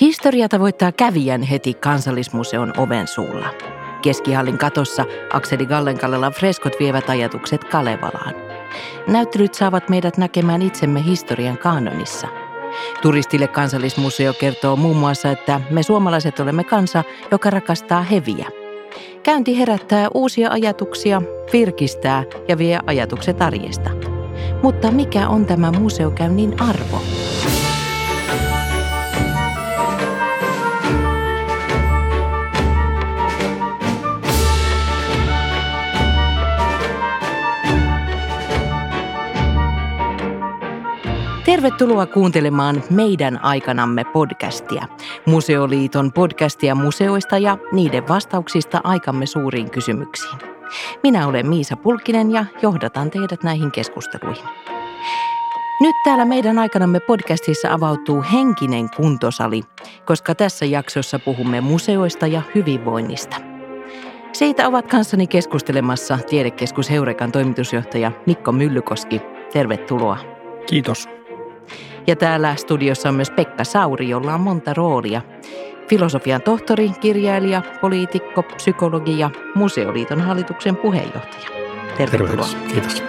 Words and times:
Historia 0.00 0.48
tavoittaa 0.48 0.92
kävijän 0.92 1.42
heti 1.42 1.74
kansallismuseon 1.74 2.72
oven 2.76 3.06
suulla. 3.06 3.54
Keskihallin 4.02 4.58
katossa 4.58 5.04
Akseli 5.32 5.66
Gallenkallelan 5.66 6.32
freskot 6.32 6.72
vievät 6.80 7.10
ajatukset 7.10 7.64
Kalevalaan. 7.64 8.34
Näyttelyt 9.08 9.54
saavat 9.54 9.88
meidät 9.88 10.16
näkemään 10.16 10.62
itsemme 10.62 11.04
historian 11.04 11.58
kanonissa. 11.58 12.28
Turistille 13.02 13.48
kansallismuseo 13.48 14.32
kertoo 14.32 14.76
muun 14.76 14.96
muassa, 14.96 15.30
että 15.30 15.60
me 15.70 15.82
suomalaiset 15.82 16.40
olemme 16.40 16.64
kansa, 16.64 17.04
joka 17.30 17.50
rakastaa 17.50 18.02
heviä. 18.02 18.46
Käynti 19.22 19.58
herättää 19.58 20.08
uusia 20.14 20.50
ajatuksia, 20.50 21.22
virkistää 21.52 22.24
ja 22.48 22.58
vie 22.58 22.78
ajatukset 22.86 23.42
arjesta. 23.42 23.90
Mutta 24.62 24.90
mikä 24.90 25.28
on 25.28 25.46
tämä 25.46 25.72
museokäynnin 25.72 26.62
arvo? 26.62 27.17
Tervetuloa 41.48 42.06
kuuntelemaan 42.06 42.82
Meidän 42.90 43.44
aikanamme 43.44 44.04
podcastia, 44.04 44.84
Museoliiton 45.26 46.12
podcastia 46.12 46.74
museoista 46.74 47.38
ja 47.38 47.58
niiden 47.72 48.08
vastauksista 48.08 48.80
aikamme 48.84 49.26
suuriin 49.26 49.70
kysymyksiin. 49.70 50.38
Minä 51.02 51.26
olen 51.26 51.48
Miisa 51.48 51.76
Pulkkinen 51.76 52.30
ja 52.30 52.44
johdatan 52.62 53.10
teidät 53.10 53.42
näihin 53.42 53.70
keskusteluihin. 53.70 54.44
Nyt 55.80 55.96
täällä 56.04 56.24
meidän 56.24 56.58
aikanamme 56.58 57.00
podcastissa 57.00 57.72
avautuu 57.72 58.24
henkinen 58.32 58.90
kuntosali, 58.96 59.62
koska 60.04 60.34
tässä 60.34 60.64
jaksossa 60.64 61.18
puhumme 61.18 61.60
museoista 61.60 62.26
ja 62.26 62.42
hyvinvoinnista. 62.54 63.36
Siitä 64.32 64.68
ovat 64.68 64.86
kanssani 64.86 65.26
keskustelemassa 65.26 66.18
Tiedekeskus 66.30 66.90
Heurekan 66.90 67.32
toimitusjohtaja 67.32 68.12
Mikko 68.26 68.52
Myllykoski. 68.52 69.20
Tervetuloa. 69.52 70.18
Kiitos. 70.66 71.17
Ja 72.08 72.16
täällä 72.16 72.56
studiossa 72.56 73.08
on 73.08 73.14
myös 73.14 73.30
Pekka 73.30 73.64
Sauri, 73.64 74.08
jolla 74.08 74.34
on 74.34 74.40
monta 74.40 74.74
roolia. 74.74 75.22
Filosofian 75.88 76.42
tohtori, 76.42 76.90
kirjailija, 77.00 77.62
poliitikko, 77.80 78.42
psykologi 78.42 79.18
ja 79.18 79.30
Museoliiton 79.54 80.20
hallituksen 80.20 80.76
puheenjohtaja. 80.76 81.48
Tervetuloa. 81.96 82.46
Tervehdys. 82.46 82.72
Kiitos. 82.72 83.02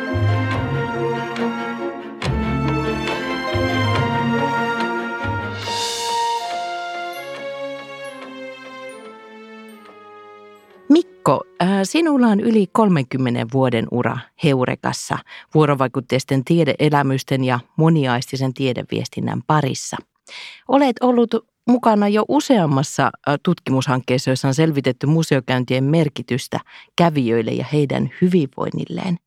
Mikko, 11.29 11.45
äh, 11.61 11.69
sinulla 11.83 12.27
on 12.27 12.39
yli 12.39 12.67
30 12.71 13.47
vuoden 13.53 13.87
ura 13.91 14.17
Heurekassa 14.43 15.17
vuorovaikutteisten 15.53 16.45
tiedeelämysten 16.45 17.43
ja 17.43 17.59
moniaistisen 17.75 18.53
tiedeviestinnän 18.53 19.41
parissa. 19.47 19.97
Olet 20.67 20.95
ollut 21.01 21.35
mukana 21.67 22.07
jo 22.07 22.25
useammassa 22.27 23.03
äh, 23.03 23.35
tutkimushankkeessa, 23.43 24.29
jossa 24.29 24.47
on 24.47 24.53
selvitetty 24.53 25.07
museokäyntien 25.07 25.83
merkitystä 25.83 26.59
kävijöille 26.95 27.51
ja 27.51 27.65
heidän 27.73 28.09
hyvinvoinnilleen. 28.21 29.17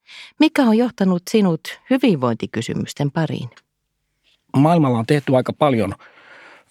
Mikä 0.41 0.63
on 0.63 0.79
johtanut 0.79 1.23
sinut 1.31 1.61
hyvinvointikysymysten 1.91 3.11
pariin? 3.11 3.51
Maailmalla 4.57 4.99
on 4.99 5.07
tehty 5.07 5.37
aika 5.37 5.53
paljon 5.53 5.95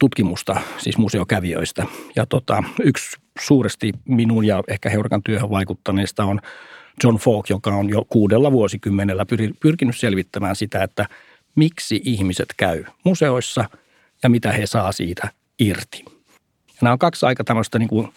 tutkimusta 0.01 0.61
siis 0.77 0.97
museokävijöistä. 0.97 1.85
Ja 2.15 2.25
tota, 2.25 2.63
yksi 2.83 3.17
suuresti 3.39 3.91
minun 4.05 4.45
ja 4.45 4.63
ehkä 4.67 4.89
Heurakan 4.89 5.23
työhön 5.23 5.49
vaikuttaneista 5.49 6.25
on 6.25 6.39
John 7.03 7.17
Falk, 7.17 7.49
joka 7.49 7.75
on 7.75 7.89
jo 7.89 8.05
kuudella 8.09 8.51
vuosikymmenellä 8.51 9.25
pyrkinyt 9.59 9.97
selvittämään 9.97 10.55
sitä, 10.55 10.83
että 10.83 11.05
miksi 11.55 12.01
ihmiset 12.03 12.45
käy 12.57 12.83
museoissa 13.05 13.65
ja 14.23 14.29
mitä 14.29 14.51
he 14.51 14.65
saa 14.65 14.91
siitä 14.91 15.27
irti. 15.59 16.05
Ja 16.67 16.77
nämä 16.81 16.93
on 16.93 16.99
kaksi 16.99 17.25
aika 17.25 17.43
tämmöistä 17.43 17.79
niin 17.79 17.89
kuin 17.89 18.07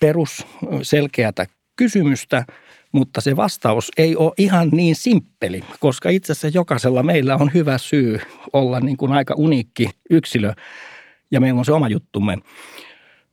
perusselkeätä 0.00 1.46
kysymystä, 1.76 2.44
mutta 2.96 3.20
se 3.20 3.36
vastaus 3.36 3.90
ei 3.96 4.16
ole 4.16 4.32
ihan 4.38 4.68
niin 4.72 4.96
simppeli, 4.96 5.64
koska 5.80 6.10
itse 6.10 6.32
asiassa 6.32 6.58
jokaisella 6.58 7.02
meillä 7.02 7.36
on 7.36 7.50
hyvä 7.54 7.78
syy 7.78 8.20
olla 8.52 8.80
niin 8.80 8.96
kuin 8.96 9.12
aika 9.12 9.34
uniikki 9.36 9.90
yksilö 10.10 10.52
ja 11.30 11.40
meillä 11.40 11.58
on 11.58 11.64
se 11.64 11.72
oma 11.72 11.88
juttumme 11.88 12.38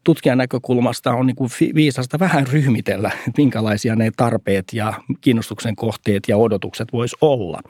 tutkijan 0.04 0.38
näkökulmasta 0.38 1.14
on 1.14 1.26
niin 1.28 1.36
kuin 1.36 1.50
viisasta 1.76 2.20
vähän 2.20 2.48
ryhmitellä, 2.48 3.12
että 3.28 3.42
minkälaisia 3.42 3.96
ne 3.96 4.12
tarpeet 4.18 4.66
ja 4.74 4.94
kiinnostuksen 5.22 5.76
kohteet 5.76 6.24
ja 6.28 6.38
odotukset 6.38 6.94
vois 6.94 7.16
olla. 7.22 7.62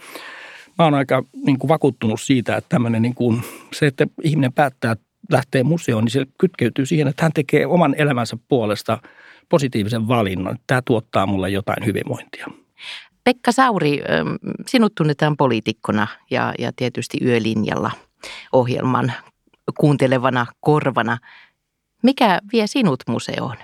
Mä 0.80 0.86
oon 0.86 0.94
aika 0.94 1.24
niin 1.46 1.60
kuin 1.60 1.70
vakuuttunut 1.70 2.22
siitä, 2.22 2.58
että 2.58 2.70
tämmöinen 2.70 3.02
niin 3.02 3.16
kuin, 3.16 3.42
se, 3.74 3.88
että 3.88 4.08
ihminen 4.24 4.54
päättää 4.54 4.96
lähteä 5.32 5.64
museoon, 5.64 6.04
niin 6.04 6.12
se 6.12 6.26
kytkeytyy 6.38 6.86
siihen, 6.86 7.08
että 7.08 7.24
hän 7.24 7.34
tekee 7.34 7.66
oman 7.66 7.96
elämänsä 7.98 8.38
puolesta 8.48 9.00
positiivisen 9.50 10.08
valinnan. 10.08 10.60
Tämä 10.68 10.82
tuottaa 10.82 11.26
mulle 11.26 11.50
jotain 11.50 11.86
hyvinvointia. 11.86 12.48
Pekka 13.24 13.52
Sauri, 13.52 14.02
sinut 14.68 14.96
tunnetaan 14.96 15.38
poliitikkona 15.38 16.08
ja, 16.32 16.54
ja 16.60 16.72
tietysti 16.76 17.18
yölinjalla 17.22 17.92
ohjelman 18.52 19.14
kuuntelevana 19.80 20.46
korvana. 20.60 21.18
Mikä 22.04 22.40
vie 22.54 22.68
sinut 22.68 23.04
museoon? 23.08 23.56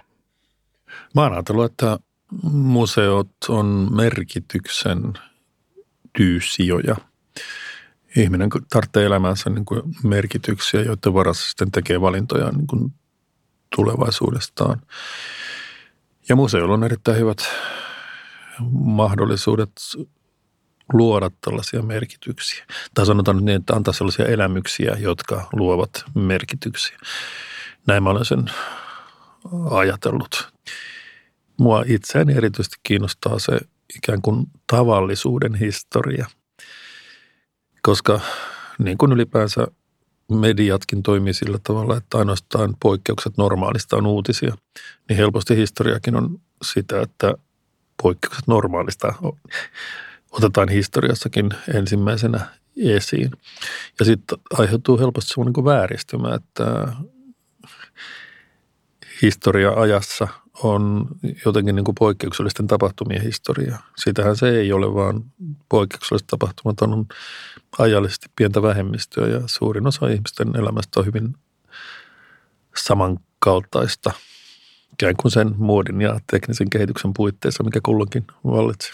Mä 1.15 1.21
oon 1.21 1.33
ajatellut, 1.33 1.65
että 1.65 1.99
museot 2.51 3.29
on 3.49 3.87
merkityksen 3.95 5.13
tyysijoja. 6.17 6.95
Ihminen 8.15 8.49
tarvitsee 8.69 9.05
elämänsä 9.05 9.49
niin 9.49 9.65
kuin 9.65 9.81
merkityksiä, 10.03 10.81
joiden 10.81 11.13
varassa 11.13 11.49
sitten 11.49 11.71
tekee 11.71 12.01
valintoja 12.01 12.51
niin 12.51 12.67
kuin 12.67 12.93
tulevaisuudestaan. 13.75 14.81
Ja 16.29 16.35
museolla 16.35 16.73
on 16.73 16.83
erittäin 16.83 17.17
hyvät 17.17 17.37
mahdollisuudet 18.71 19.71
luoda 20.93 21.31
tällaisia 21.41 21.81
merkityksiä. 21.81 22.65
Tai 22.93 23.05
sanotaan 23.05 23.45
niin, 23.45 23.55
että 23.55 23.73
antaa 23.73 23.93
sellaisia 23.93 24.25
elämyksiä, 24.25 24.95
jotka 24.99 25.49
luovat 25.53 26.03
merkityksiä. 26.15 26.97
Näin 27.87 28.03
mä 28.03 28.09
olen 28.09 28.25
sen 28.25 28.45
ajatellut. 29.69 30.53
Mua 31.57 31.83
itseäni 31.87 32.33
erityisesti 32.33 32.75
kiinnostaa 32.83 33.39
se 33.39 33.59
ikään 33.95 34.21
kuin 34.21 34.47
tavallisuuden 34.67 35.55
historia, 35.55 36.27
koska 37.81 38.19
niin 38.79 38.97
kuin 38.97 39.11
ylipäänsä 39.11 39.67
mediatkin 40.29 41.03
toimii 41.03 41.33
sillä 41.33 41.59
tavalla, 41.63 41.97
että 41.97 42.17
ainoastaan 42.17 42.75
poikkeukset 42.81 43.37
normaalista 43.37 43.97
on 43.97 44.07
uutisia, 44.07 44.55
niin 45.09 45.17
helposti 45.17 45.55
historiakin 45.55 46.15
on 46.15 46.41
sitä, 46.61 47.01
että 47.01 47.33
poikkeukset 48.03 48.47
normaalista 48.47 49.13
otetaan 50.31 50.69
historiassakin 50.69 51.49
ensimmäisenä 51.73 52.39
esiin. 52.77 53.31
Ja 53.99 54.05
sitten 54.05 54.37
aiheutuu 54.53 54.99
helposti 54.99 55.33
semmoinen 55.33 55.65
vääristymä, 55.65 56.35
että 56.35 56.93
historia 59.21 59.71
ajassa 59.71 60.27
on 60.63 61.07
jotenkin 61.45 61.75
niin 61.75 61.83
kuin 61.83 61.95
poikkeuksellisten 61.99 62.67
tapahtumien 62.67 63.21
historia. 63.21 63.77
Sitähän 63.97 64.35
se 64.35 64.49
ei 64.49 64.73
ole, 64.73 64.93
vaan 64.93 65.23
poikkeukselliset 65.69 66.27
tapahtumat 66.27 66.81
on 66.81 67.05
ajallisesti 67.77 68.27
pientä 68.35 68.61
vähemmistöä 68.61 69.27
ja 69.27 69.41
suurin 69.45 69.87
osa 69.87 70.07
ihmisten 70.07 70.55
elämästä 70.55 70.99
on 70.99 71.05
hyvin 71.05 71.35
samankaltaista 72.77 74.11
ikään 74.93 75.15
kuin 75.21 75.31
sen 75.31 75.51
muodin 75.57 76.01
ja 76.01 76.19
teknisen 76.31 76.69
kehityksen 76.69 77.11
puitteissa, 77.13 77.63
mikä 77.63 77.79
kulloinkin 77.85 78.23
vallitsee. 78.43 78.93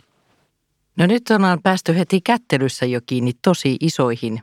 No 0.97 1.05
nyt 1.05 1.29
ollaan 1.29 1.61
päästy 1.61 1.97
heti 1.97 2.21
kättelyssä 2.21 2.85
jo 2.85 2.99
kiinni 3.05 3.31
tosi 3.41 3.77
isoihin 3.79 4.41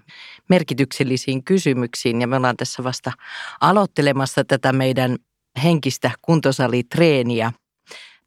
merkityksellisiin 0.48 1.44
kysymyksiin 1.44 2.20
ja 2.20 2.26
me 2.26 2.36
ollaan 2.36 2.56
tässä 2.56 2.84
vasta 2.84 3.12
aloittelemassa 3.60 4.44
tätä 4.44 4.72
meidän 4.72 5.16
henkistä 5.64 6.10
kuntosalitreeniä. 6.22 7.52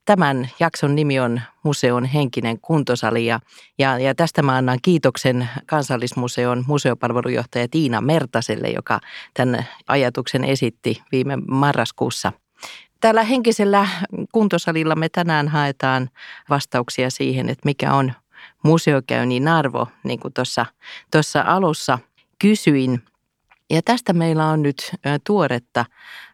Tämän 0.06 0.50
jakson 0.60 0.96
nimi 0.96 1.20
on 1.20 1.42
Museon 1.64 2.06
henkinen 2.06 2.60
kuntosali 2.62 3.26
ja, 3.26 3.40
ja, 3.80 4.00
ja 4.00 4.16
tästä 4.16 4.42
mä 4.42 4.56
annan 4.56 4.80
kiitoksen 4.82 5.50
Kansallismuseon 5.66 6.64
museopalvelujohtaja 6.68 7.68
Tiina 7.68 8.02
Mertaselle, 8.02 8.68
joka 8.68 9.00
tämän 9.34 9.66
ajatuksen 9.88 10.44
esitti 10.44 11.02
viime 11.12 11.36
marraskuussa– 11.48 12.32
Täällä 13.06 13.24
henkisellä 13.24 13.88
kuntosalilla 14.32 14.96
me 14.96 15.10
tänään 15.10 15.48
haetaan 15.48 16.10
vastauksia 16.50 17.10
siihen, 17.10 17.50
että 17.50 17.62
mikä 17.66 17.94
on 17.94 18.14
museokäynnin 18.64 19.48
arvo, 19.48 19.88
niin 20.04 20.20
kuin 20.20 20.34
tuossa, 20.34 20.66
tuossa 21.12 21.44
alussa 21.48 22.00
kysyin. 22.40 23.02
Ja 23.70 23.82
tästä 23.82 24.14
meillä 24.14 24.46
on 24.46 24.64
nyt 24.64 24.92
tuoretta 25.24 25.86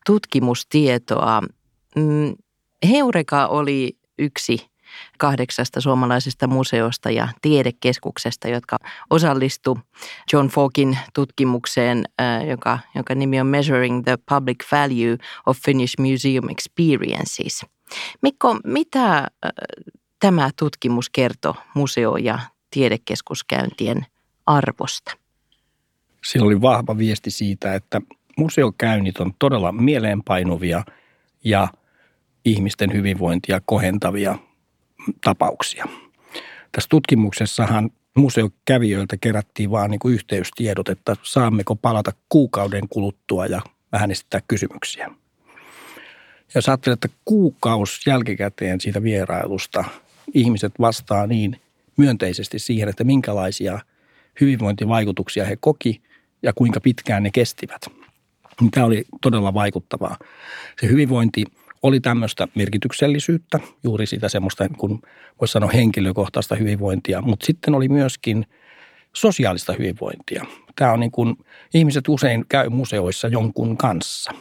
tutkimustietoa. 0.06 1.42
Mm, 1.96 2.36
Heureka 2.90 3.48
oli 3.48 3.98
yksi 4.20 4.72
kahdeksasta 5.18 5.82
suomalaisesta 5.82 6.48
museosta 6.48 7.12
ja 7.12 7.28
tiedekeskuksesta, 7.42 8.48
jotka 8.48 8.78
osallistu 9.10 9.80
John 10.34 10.48
Falkin 10.48 10.98
tutkimukseen, 11.14 12.04
joka, 12.50 12.80
joka 12.96 13.16
nimi 13.16 13.42
on 13.42 13.48
Measuring 13.48 14.04
the 14.04 14.18
Public 14.30 14.58
Value 14.72 15.18
of 15.46 15.58
Finnish 15.66 16.00
Museum 16.00 16.50
Experiences. 16.50 17.66
Mikko, 18.22 18.60
mitä 18.64 19.28
tämä 20.20 20.50
tutkimus 20.60 21.10
kertoo 21.10 21.56
museo- 21.74 22.18
ja 22.18 22.40
tiedekeskuskäyntien 22.72 24.06
arvosta? 24.46 25.21
Siinä 26.26 26.46
oli 26.46 26.62
vahva 26.62 26.98
viesti 26.98 27.32
siitä, 27.32 27.76
että 27.76 28.02
museokäynnit 28.38 29.18
on 29.18 29.34
todella 29.40 29.72
mieleenpainuvia 29.72 30.84
ja 31.44 31.68
ihmisten 32.46 32.94
hyvinvointia 32.94 33.62
kohentavia 33.66 34.36
tapauksia. 35.24 35.88
Tässä 36.72 36.90
tutkimuksessahan 36.90 37.90
museokävijöiltä 38.18 39.18
kerättiin 39.18 39.72
vaan 39.72 39.92
niin 39.92 40.00
kuin 40.00 40.14
yhteystiedot, 40.14 40.90
että 40.90 41.16
saammeko 41.24 41.76
palata 41.76 42.12
kuukauden 42.30 42.90
kuluttua 42.90 43.46
ja 43.46 43.62
vähän 43.92 44.12
esittää 44.12 44.42
kysymyksiä. 44.48 45.12
Ja 46.54 46.62
sä 46.62 46.74
että 46.74 47.10
kuukaus 47.26 48.08
jälkikäteen 48.08 48.82
siitä 48.82 49.04
vierailusta 49.04 49.84
ihmiset 50.34 50.74
vastaa 50.80 51.28
niin 51.28 51.62
myönteisesti 51.98 52.60
siihen, 52.60 52.90
että 52.90 53.04
minkälaisia 53.04 53.80
hyvinvointivaikutuksia 54.42 55.46
he 55.46 55.58
koki 55.60 56.02
ja 56.44 56.54
kuinka 56.54 56.82
pitkään 56.82 57.24
ne 57.24 57.30
kestivät. 57.34 57.82
Tämä 58.72 58.86
oli 58.86 59.06
todella 59.22 59.54
vaikuttavaa. 59.54 60.18
Se 60.82 60.88
hyvinvointi 60.88 61.46
oli 61.84 62.00
tämmöistä 62.00 62.48
merkityksellisyyttä, 62.56 63.60
juuri 63.84 64.06
sitä 64.06 64.30
semmoista, 64.30 64.70
kun 64.78 65.02
voisi 65.42 65.52
sanoa 65.52 65.70
henkilökohtaista 65.72 66.56
hyvinvointia, 66.56 67.22
mutta 67.22 67.46
sitten 67.46 67.76
oli 67.76 67.90
myöskin 67.90 68.46
sosiaalista 69.14 69.74
hyvinvointia. 69.74 70.46
Tämä 70.76 70.94
on 70.94 71.00
niin 71.00 71.12
kuin, 71.12 71.36
ihmiset 71.74 72.08
usein 72.08 72.46
käy 72.50 72.70
museoissa 72.70 73.28
jonkun 73.28 73.78
kanssa. 73.78 74.32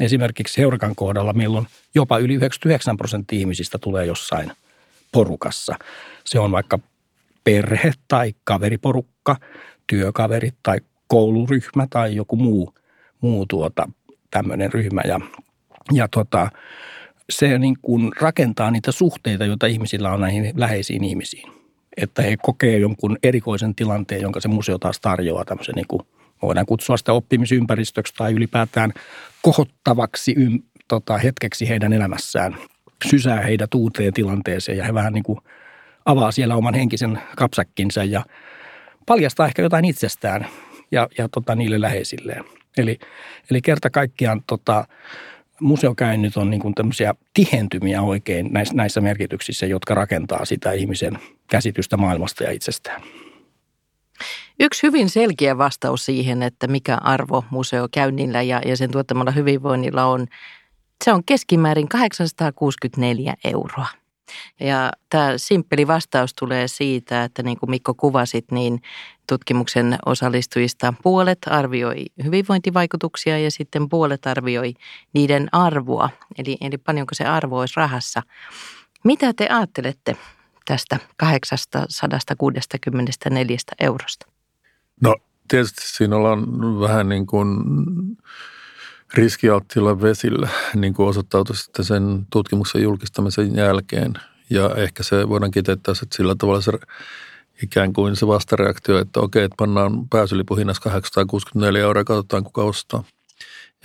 Esimerkiksi 0.00 0.60
Heurakan 0.60 0.94
kohdalla, 0.94 1.32
milloin 1.32 1.66
jopa 1.94 2.18
yli 2.18 2.34
99 2.34 2.96
prosenttia 2.96 3.38
ihmisistä 3.38 3.78
tulee 3.78 4.06
jossain 4.06 4.52
porukassa. 5.12 5.74
Se 6.24 6.38
on 6.38 6.52
vaikka 6.52 6.78
perhe 7.44 7.92
tai 8.08 8.34
kaveriporukka, 8.44 9.36
työkaverit 9.86 10.54
tai 10.62 10.78
kouluryhmä 11.10 11.86
tai 11.90 12.16
joku 12.16 12.36
muu, 12.36 12.74
muu 13.20 13.46
tuota, 13.46 13.88
tämmöinen 14.30 14.72
ryhmä. 14.72 15.00
Ja, 15.04 15.20
ja 15.92 16.08
tota, 16.08 16.50
se 17.30 17.58
niin 17.58 17.76
kuin 17.82 18.10
rakentaa 18.20 18.70
niitä 18.70 18.92
suhteita, 18.92 19.44
joita 19.44 19.66
ihmisillä 19.66 20.12
on 20.12 20.20
näihin 20.20 20.52
läheisiin 20.56 21.04
ihmisiin. 21.04 21.52
Että 21.96 22.22
he 22.22 22.36
kokee 22.42 22.78
jonkun 22.78 23.18
erikoisen 23.22 23.74
tilanteen, 23.74 24.20
jonka 24.20 24.40
se 24.40 24.48
museo 24.48 24.78
taas 24.78 25.00
tarjoaa 25.00 25.44
tämmöisen 25.44 25.74
niin 25.74 25.86
kuin, 25.88 26.02
voidaan 26.42 26.66
kutsua 26.66 26.96
sitä 26.96 27.12
oppimisympäristöksi 27.12 28.14
tai 28.16 28.32
ylipäätään 28.32 28.92
kohottavaksi 29.42 30.34
ym, 30.36 30.58
tota, 30.88 31.18
hetkeksi 31.18 31.68
heidän 31.68 31.92
elämässään. 31.92 32.56
Sysää 33.10 33.40
heidät 33.40 33.74
uuteen 33.74 34.12
tilanteeseen 34.12 34.78
ja 34.78 34.84
he 34.84 34.94
vähän 34.94 35.12
niin 35.12 35.24
kuin 35.24 35.38
avaa 36.04 36.32
siellä 36.32 36.56
oman 36.56 36.74
henkisen 36.74 37.18
kapsakkinsa 37.36 38.04
ja 38.04 38.24
paljastaa 39.06 39.46
ehkä 39.46 39.62
jotain 39.62 39.84
itsestään 39.84 40.46
ja, 40.90 41.08
ja 41.18 41.28
tota, 41.28 41.54
niille 41.54 41.80
läheisilleen. 41.80 42.44
Eli, 42.76 42.98
eli 43.50 43.62
kerta 43.62 43.90
kaikkiaan 43.90 44.42
tota, 44.46 44.84
museokäynnit 45.60 46.36
on 46.36 46.50
niin 46.50 46.60
kuin 46.60 46.74
tämmöisiä 46.74 47.14
tihentymiä 47.34 48.02
oikein 48.02 48.48
näissä, 48.52 48.74
näissä 48.74 49.00
merkityksissä, 49.00 49.66
jotka 49.66 49.94
rakentaa 49.94 50.44
sitä 50.44 50.72
ihmisen 50.72 51.18
käsitystä 51.50 51.96
maailmasta 51.96 52.44
ja 52.44 52.50
itsestään. 52.50 53.02
Yksi 54.60 54.82
hyvin 54.82 55.10
selkeä 55.10 55.58
vastaus 55.58 56.04
siihen, 56.04 56.42
että 56.42 56.66
mikä 56.66 56.96
arvo 56.96 57.44
museokäynnillä 57.50 58.42
ja, 58.42 58.62
ja 58.66 58.76
sen 58.76 58.90
tuottamalla 58.90 59.30
hyvinvoinnilla 59.30 60.04
on, 60.04 60.26
se 61.04 61.12
on 61.12 61.24
keskimäärin 61.26 61.88
864 61.88 63.34
euroa. 63.44 63.86
Ja 64.60 64.92
tämä 65.08 65.32
simppeli 65.36 65.86
vastaus 65.86 66.34
tulee 66.34 66.68
siitä, 66.68 67.24
että 67.24 67.42
niin 67.42 67.58
kuin 67.58 67.70
Mikko 67.70 67.94
kuvasit, 67.94 68.50
niin 68.50 68.82
tutkimuksen 69.26 69.98
osallistujista 70.06 70.94
puolet 71.02 71.38
arvioi 71.46 72.06
hyvinvointivaikutuksia 72.24 73.38
ja 73.38 73.50
sitten 73.50 73.88
puolet 73.88 74.26
arvioi 74.26 74.74
niiden 75.12 75.48
arvoa, 75.52 76.10
eli, 76.38 76.56
eli 76.60 76.78
paljonko 76.78 77.14
se 77.14 77.24
arvo 77.24 77.60
olisi 77.60 77.74
rahassa. 77.76 78.22
Mitä 79.04 79.32
te 79.32 79.48
ajattelette 79.50 80.16
tästä 80.64 80.98
864 81.16 83.56
eurosta? 83.80 84.26
No 85.02 85.16
tietysti 85.48 85.82
siinä 85.84 86.16
ollaan 86.16 86.80
vähän 86.80 87.08
niin 87.08 87.26
kuin 87.26 87.48
riskialttilla 89.14 90.02
vesillä, 90.02 90.48
niin 90.74 90.94
kuin 90.94 91.08
osoittautui 91.08 91.56
sitten 91.56 91.84
sen 91.84 92.26
tutkimuksen 92.32 92.82
julkistamisen 92.82 93.56
jälkeen. 93.56 94.14
Ja 94.50 94.70
ehkä 94.76 95.02
se 95.02 95.28
voidaan 95.28 95.50
kiteyttää 95.50 95.94
sitten 95.94 96.16
sillä 96.16 96.34
tavalla 96.38 96.60
se 96.60 96.72
ikään 97.62 97.92
kuin 97.92 98.16
se 98.16 98.26
vastareaktio, 98.26 98.98
että 98.98 99.20
okei, 99.20 99.44
että 99.44 99.56
pannaan 99.58 100.08
pääsylipun 100.08 100.58
hinnassa 100.58 100.82
864 100.82 101.82
euroa 101.82 102.00
ja 102.00 102.04
katsotaan 102.04 102.44
kuka 102.44 102.62
ostaa. 102.62 103.04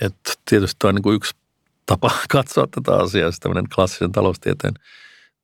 Että 0.00 0.32
tietysti 0.48 0.76
tämä 0.78 0.88
on 0.88 0.94
niin 0.94 1.02
kuin 1.02 1.16
yksi 1.16 1.34
tapa 1.86 2.10
katsoa 2.32 2.66
tätä 2.66 2.96
asiaa, 2.96 3.30
se 3.32 3.40
tämmöinen 3.40 3.68
klassisen 3.74 4.12
taloustieteen 4.12 4.74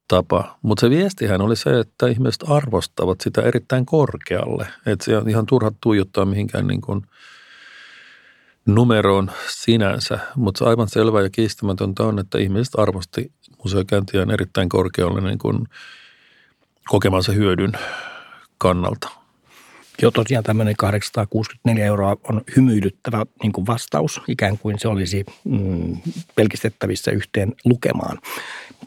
tapa. 0.08 0.58
Mutta 0.62 0.80
se 0.80 0.90
viestihän 0.90 1.40
oli 1.40 1.56
se, 1.56 1.78
että 1.80 2.06
ihmiset 2.06 2.44
arvostavat 2.48 3.20
sitä 3.20 3.42
erittäin 3.42 3.86
korkealle. 3.86 4.66
Että 4.86 5.04
se 5.04 5.16
on 5.16 5.28
ihan 5.28 5.46
turha 5.46 5.72
tuijottaa 5.80 6.24
mihinkään 6.24 6.66
niin 6.66 6.80
kuin– 6.80 7.02
numeroon 8.66 9.30
sinänsä, 9.48 10.18
mutta 10.36 10.64
aivan 10.64 10.88
selvä 10.88 11.22
ja 11.22 11.30
kiistämätöntä 11.30 12.02
on, 12.02 12.18
että 12.18 12.38
ihmiset 12.38 12.74
arvosti 12.78 13.32
museokäyntiään 13.64 14.30
erittäin 14.30 14.68
korkealle 14.68 15.20
niin 15.20 15.38
kuin 15.38 15.68
kokemansa 16.88 17.32
hyödyn 17.32 17.72
kannalta. 18.58 19.08
Joo, 20.02 20.10
tosiaan 20.10 20.44
tämmöinen 20.44 20.76
864 20.76 21.84
euroa 21.84 22.16
on 22.28 22.42
hymyilyttävä 22.56 23.26
niin 23.42 23.52
kuin 23.52 23.66
vastaus, 23.66 24.20
ikään 24.28 24.58
kuin 24.58 24.78
se 24.78 24.88
olisi 24.88 25.24
mm, 25.44 25.96
pelkistettävissä 26.34 27.10
yhteen 27.10 27.54
lukemaan. 27.64 28.18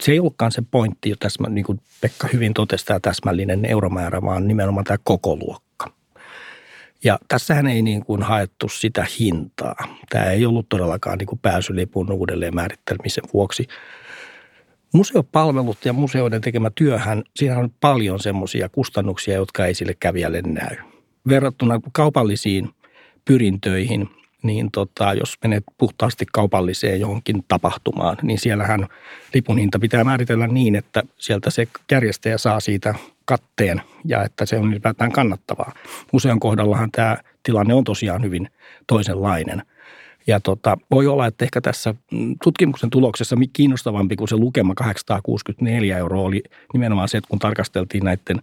Se 0.02 0.12
ei 0.12 0.20
ollutkaan 0.20 0.52
se 0.52 0.64
pointti, 0.72 1.10
jo 1.10 1.16
tässä, 1.20 1.44
niin 1.50 1.66
kuin 1.66 1.82
Pekka 2.02 2.28
hyvin 2.34 2.54
totesi, 2.54 2.86
tämä 2.86 3.00
täsmällinen 3.00 3.66
euromäärä, 3.66 4.22
vaan 4.22 4.48
nimenomaan 4.48 4.84
tämä 4.84 4.98
koko 5.04 5.36
luokka. 5.36 5.92
Ja 7.06 7.20
tässähän 7.28 7.68
ei 7.68 7.82
niin 7.82 8.06
kuin 8.06 8.24
haettu 8.24 8.70
sitä 8.70 9.08
hintaa. 9.20 9.76
Tämä 10.10 10.26
ei 10.26 10.46
ollut 10.46 10.70
todellakaan 10.70 11.18
niin 11.18 11.28
kuin 11.28 11.40
pääsylipun 11.40 12.12
uudelleen 12.12 12.56
määrittelemisen 12.56 13.24
vuoksi. 13.34 13.68
Museopalvelut 14.94 15.78
ja 15.86 15.94
museoiden 15.94 16.42
tekemä 16.42 16.72
työhän, 16.76 17.24
siinä 17.36 17.58
on 17.58 17.70
paljon 17.82 18.20
semmoisia 18.20 18.70
kustannuksia, 18.70 19.36
jotka 19.36 19.66
ei 19.66 19.74
sille 19.74 19.94
kävijälle 20.00 20.42
näy. 20.42 20.76
Verrattuna 21.28 21.80
kaupallisiin 21.94 22.70
pyrintöihin, 23.26 24.10
niin 24.46 24.72
tota, 24.72 25.14
jos 25.14 25.38
menet 25.44 25.64
puhtaasti 25.78 26.26
kaupalliseen 26.32 27.00
johonkin 27.00 27.44
tapahtumaan, 27.48 28.18
niin 28.22 28.40
siellähän 28.40 28.88
lipun 29.34 29.58
hinta 29.58 29.80
pitää 29.80 30.04
määritellä 30.04 30.48
niin, 30.48 30.76
että 30.76 31.04
sieltä 31.18 31.50
se 31.50 31.68
järjestäjä 31.92 32.38
saa 32.38 32.60
siitä 32.60 32.96
katteen 33.26 33.82
ja 34.06 34.24
että 34.24 34.46
se 34.46 34.58
on 34.58 34.72
ylipäätään 34.72 35.12
kannattavaa. 35.12 35.74
Museon 36.12 36.40
kohdallahan 36.40 36.92
tämä 36.92 37.18
tilanne 37.44 37.74
on 37.74 37.84
tosiaan 37.84 38.24
hyvin 38.24 38.50
toisenlainen. 38.88 39.62
Ja 40.28 40.40
tota, 40.40 40.78
voi 40.92 41.08
olla, 41.08 41.28
että 41.28 41.46
ehkä 41.46 41.62
tässä 41.62 41.96
tutkimuksen 42.44 42.90
tuloksessa 42.90 43.36
kiinnostavampi 43.54 44.16
kuin 44.16 44.28
se 44.28 44.36
lukema 44.36 44.76
864 44.76 45.98
euroa 45.98 46.24
oli 46.24 46.44
nimenomaan 46.74 47.10
se, 47.10 47.18
että 47.18 47.28
kun 47.28 47.40
tarkasteltiin 47.40 48.04
näiden 48.04 48.42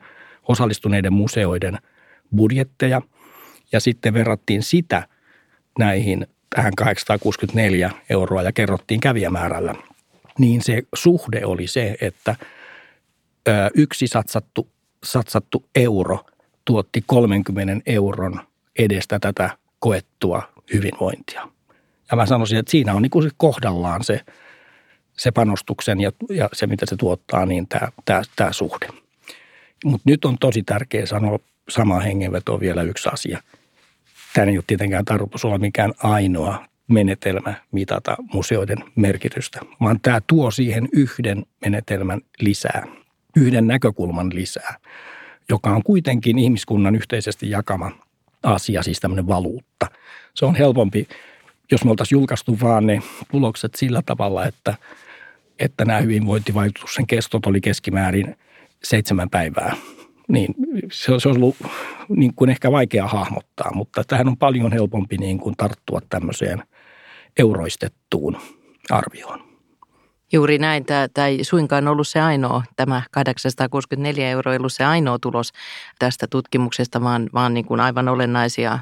osallistuneiden 0.48 1.12
museoiden 1.12 1.78
budjetteja 2.36 3.02
ja 3.72 3.80
sitten 3.80 4.14
verrattiin 4.14 4.62
sitä 4.62 5.08
näihin 5.78 6.26
tähän 6.54 6.72
864 6.76 7.90
euroa 8.10 8.42
ja 8.42 8.52
kerrottiin 8.52 9.00
kävijämäärällä, 9.00 9.74
niin 10.38 10.62
se 10.62 10.82
suhde 10.94 11.44
oli 11.44 11.66
se, 11.66 11.96
että 12.00 12.36
yksi 13.74 14.06
satsattu, 14.06 14.68
satsattu 15.04 15.64
euro 15.74 16.18
tuotti 16.64 17.04
30 17.06 17.82
euron 17.86 18.40
edestä 18.78 19.18
tätä 19.18 19.50
koettua 19.78 20.42
hyvinvointia. 20.72 21.48
Ja 22.10 22.16
mä 22.16 22.26
sanoisin, 22.26 22.58
että 22.58 22.70
siinä 22.70 22.94
on 22.94 23.02
niin 23.02 23.10
kuin 23.10 23.22
se 23.22 23.30
kohdallaan 23.36 24.04
se, 24.04 24.20
se 25.18 25.30
panostuksen 25.30 26.00
ja, 26.00 26.12
ja 26.30 26.48
se, 26.52 26.66
mitä 26.66 26.86
se 26.86 26.96
tuottaa, 26.96 27.46
niin 27.46 27.68
tämä, 27.68 27.88
tämä, 28.04 28.22
tämä 28.36 28.52
suhde. 28.52 28.88
Mutta 29.84 30.10
nyt 30.10 30.24
on 30.24 30.36
tosi 30.40 30.62
tärkeää 30.62 31.06
sanoa 31.06 31.38
samaa 31.68 32.00
hengenvetoa 32.00 32.60
vielä 32.60 32.82
yksi 32.82 33.08
asia. 33.12 33.42
Tämä 34.34 34.46
ei 34.46 34.56
ole 34.56 34.64
tietenkään 34.66 35.04
tarkoitus 35.04 35.44
olla 35.44 35.58
mikään 35.58 35.92
ainoa 36.02 36.64
menetelmä 36.88 37.54
mitata 37.72 38.16
museoiden 38.32 38.78
merkitystä, 38.96 39.60
vaan 39.80 40.00
tämä 40.02 40.20
tuo 40.26 40.50
siihen 40.50 40.88
yhden 40.92 41.46
menetelmän 41.64 42.20
lisää, 42.40 42.86
yhden 43.36 43.66
näkökulman 43.66 44.34
lisää, 44.34 44.76
joka 45.48 45.70
on 45.70 45.82
kuitenkin 45.82 46.38
ihmiskunnan 46.38 46.94
yhteisesti 46.94 47.50
jakama 47.50 47.90
asia, 48.42 48.82
siis 48.82 49.00
tämmöinen 49.00 49.28
valuutta. 49.28 49.86
Se 50.34 50.44
on 50.44 50.54
helpompi, 50.54 51.08
jos 51.70 51.84
me 51.84 51.90
oltaisiin 51.90 52.16
julkaistu 52.16 52.58
vaan 52.60 52.86
ne 52.86 53.02
tulokset 53.30 53.74
sillä 53.74 54.02
tavalla, 54.06 54.46
että, 54.46 54.74
että 55.58 55.84
nämä 55.84 56.00
hyvinvointivaikutuksen 56.00 57.06
kestot 57.06 57.46
oli 57.46 57.60
keskimäärin 57.60 58.36
seitsemän 58.82 59.30
päivää 59.30 59.76
niin 60.32 60.54
se, 60.92 61.12
on 61.12 61.36
ollut 61.36 61.56
niin 62.08 62.34
kuin 62.34 62.50
ehkä 62.50 62.72
vaikea 62.72 63.06
hahmottaa, 63.06 63.74
mutta 63.74 64.04
tähän 64.04 64.28
on 64.28 64.36
paljon 64.36 64.72
helpompi 64.72 65.16
niin 65.16 65.38
kuin 65.38 65.54
tarttua 65.56 66.00
tämmöiseen 66.08 66.62
euroistettuun 67.38 68.36
arvioon. 68.90 69.52
Juuri 70.32 70.58
näin. 70.58 70.84
Tämä, 70.84 71.08
tämä 71.14 71.26
ei 71.26 71.44
suinkaan 71.44 71.88
ollut 71.88 72.08
se 72.08 72.20
ainoa, 72.20 72.62
tämä 72.76 73.02
864 73.10 74.28
euroa 74.28 74.52
ei 74.52 74.58
ollut 74.58 74.72
se 74.72 74.84
ainoa 74.84 75.18
tulos 75.18 75.52
tästä 75.98 76.26
tutkimuksesta, 76.26 77.02
vaan, 77.02 77.30
vaan 77.34 77.54
niin 77.54 77.64
kuin 77.64 77.80
aivan 77.80 78.08
olennaisia 78.08 78.78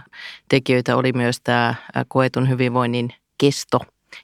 tekijöitä 0.49 0.97
oli 0.97 1.13
myös 1.13 1.41
tämä 1.41 1.75
koetun 2.09 2.49
hyvinvoinnin 2.49 3.11
kesto 3.39 3.79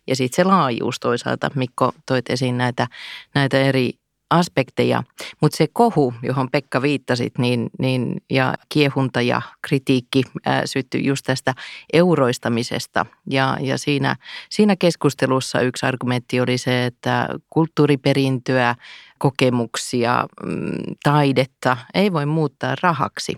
ja 0.07 0.17
sitten 0.17 0.37
se 0.37 0.45
laajuus 0.45 1.01
toisaalta. 1.01 1.51
Mikko 1.55 1.93
toit 2.07 2.31
esiin 2.31 2.59
näitä, 2.59 2.87
näitä 3.35 3.59
eri 3.61 3.93
aspekteja, 4.31 5.03
mutta 5.41 5.57
se 5.57 5.67
kohu, 5.73 6.15
johon 6.23 6.49
Pekka 6.51 6.83
viittasit, 6.83 7.39
niin, 7.39 7.71
niin, 7.79 8.17
ja 8.31 8.55
kiehunta 8.69 9.21
ja 9.21 9.43
kritiikki 9.63 10.23
ää, 10.47 10.63
syttyi 10.65 11.05
just 11.05 11.25
tästä 11.27 11.55
euroistamisesta. 11.93 13.07
Ja, 13.31 13.57
ja 13.61 13.79
siinä, 13.79 14.17
siinä 14.51 14.77
keskustelussa 14.77 15.61
yksi 15.61 15.87
argumentti 15.87 16.41
oli 16.41 16.59
se, 16.59 16.87
että 16.87 17.29
kulttuuriperintöä, 17.51 18.75
kokemuksia, 19.19 20.27
mm, 20.47 20.73
taidetta 21.03 21.77
ei 21.95 22.13
voi 22.13 22.27
muuttaa 22.27 22.75
rahaksi. 22.83 23.37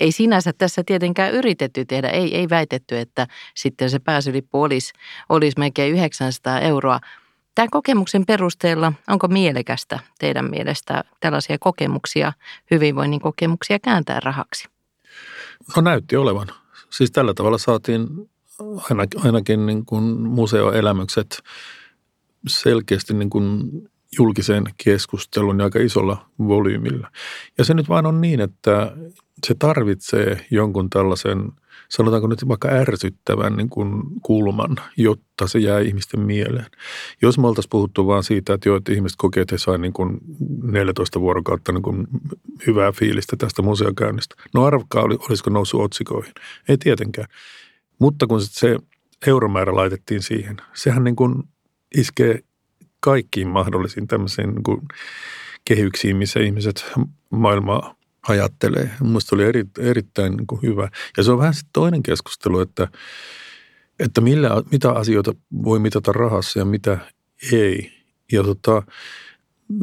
Ei 0.00 0.12
sinänsä 0.12 0.52
tässä 0.52 0.82
tietenkään 0.86 1.32
yritetty 1.32 1.84
tehdä, 1.84 2.08
ei, 2.08 2.36
ei 2.36 2.48
väitetty, 2.50 2.98
että 2.98 3.26
sitten 3.54 3.90
se 3.90 3.98
pääsylippu 3.98 4.62
olisi, 4.62 4.92
olisi 5.28 5.58
melkein 5.58 5.92
900 5.92 6.60
euroa, 6.60 7.00
Tämän 7.56 7.70
kokemuksen 7.70 8.26
perusteella, 8.26 8.92
onko 9.08 9.28
mielekästä 9.28 9.98
teidän 10.18 10.50
mielestä 10.50 11.04
tällaisia 11.20 11.56
kokemuksia, 11.60 12.32
hyvinvoinnin 12.70 13.20
kokemuksia 13.20 13.78
kääntää 13.78 14.20
rahaksi? 14.20 14.68
No 15.76 15.82
näytti 15.82 16.16
olevan. 16.16 16.48
Siis 16.90 17.10
tällä 17.10 17.34
tavalla 17.34 17.58
saatiin 17.58 18.08
ainakin, 18.90 19.26
ainakin 19.26 19.66
niin 19.66 19.86
kuin 19.86 20.04
museoelämykset 20.04 21.42
selkeästi 22.46 23.14
niin 23.14 23.30
kuin 23.30 23.70
julkiseen 24.18 24.64
keskustelun 24.84 25.58
ja 25.58 25.64
aika 25.64 25.78
isolla 25.78 26.26
volyymilla. 26.38 27.10
Ja 27.58 27.64
se 27.64 27.74
nyt 27.74 27.88
vaan 27.88 28.06
on 28.06 28.20
niin, 28.20 28.40
että 28.40 28.92
se 29.46 29.54
tarvitsee 29.58 30.46
jonkun 30.50 30.90
tällaisen– 30.90 31.38
sanotaanko 31.88 32.28
nyt 32.28 32.48
vaikka 32.48 32.68
ärsyttävän 32.68 33.56
niin 33.56 33.68
kuin 33.68 34.02
kulman, 34.22 34.76
jotta 34.96 35.46
se 35.46 35.58
jää 35.58 35.80
ihmisten 35.80 36.20
mieleen. 36.20 36.66
Jos 37.22 37.38
me 37.38 37.46
oltaisiin 37.46 37.70
puhuttu 37.70 38.06
vaan 38.06 38.24
siitä, 38.24 38.54
että, 38.54 38.68
jo, 38.68 38.76
että 38.76 38.92
ihmiset 38.92 39.16
kokee, 39.18 39.40
että 39.40 39.54
he 39.54 39.58
saivat 39.58 39.80
niin 39.80 39.92
kuin 39.92 40.18
14 40.62 41.20
vuorokautta 41.20 41.72
niin 41.72 41.82
kuin 41.82 42.06
hyvää 42.66 42.92
fiilistä 42.92 43.36
tästä 43.36 43.62
museokäynnistä. 43.62 44.34
No 44.54 44.64
arvokkaa, 44.64 45.02
olisiko 45.02 45.50
noussut 45.50 45.80
otsikoihin. 45.80 46.34
Ei 46.68 46.78
tietenkään. 46.78 47.28
Mutta 47.98 48.26
kun 48.26 48.40
se 48.40 48.78
euromäärä 49.26 49.74
laitettiin 49.74 50.22
siihen, 50.22 50.56
sehän 50.74 51.04
niin 51.04 51.16
kuin 51.16 51.42
iskee 51.96 52.40
kaikkiin 53.00 53.48
mahdollisiin 53.48 54.06
tämmöisiin 54.06 54.50
niin 54.50 54.62
kuin 54.62 54.80
kehyksiin, 55.64 56.16
missä 56.16 56.40
ihmiset 56.40 56.92
maailmaa 57.30 57.94
ajattelee. 58.28 58.90
Mielestäni 59.02 59.42
oli 59.42 59.48
eri, 59.48 59.64
erittäin 59.78 60.36
niin 60.36 60.46
kuin 60.46 60.62
hyvä. 60.62 60.88
Ja 61.16 61.22
se 61.22 61.32
on 61.32 61.38
vähän 61.38 61.54
sitten 61.54 61.72
toinen 61.72 62.02
keskustelu, 62.02 62.60
että, 62.60 62.88
että 63.98 64.20
millä, 64.20 64.50
mitä 64.72 64.92
asioita 64.92 65.32
voi 65.64 65.78
mitata 65.78 66.12
rahassa 66.12 66.58
ja 66.58 66.64
mitä 66.64 66.98
ei. 67.52 67.92
Ja 68.32 68.42
tota, 68.42 68.82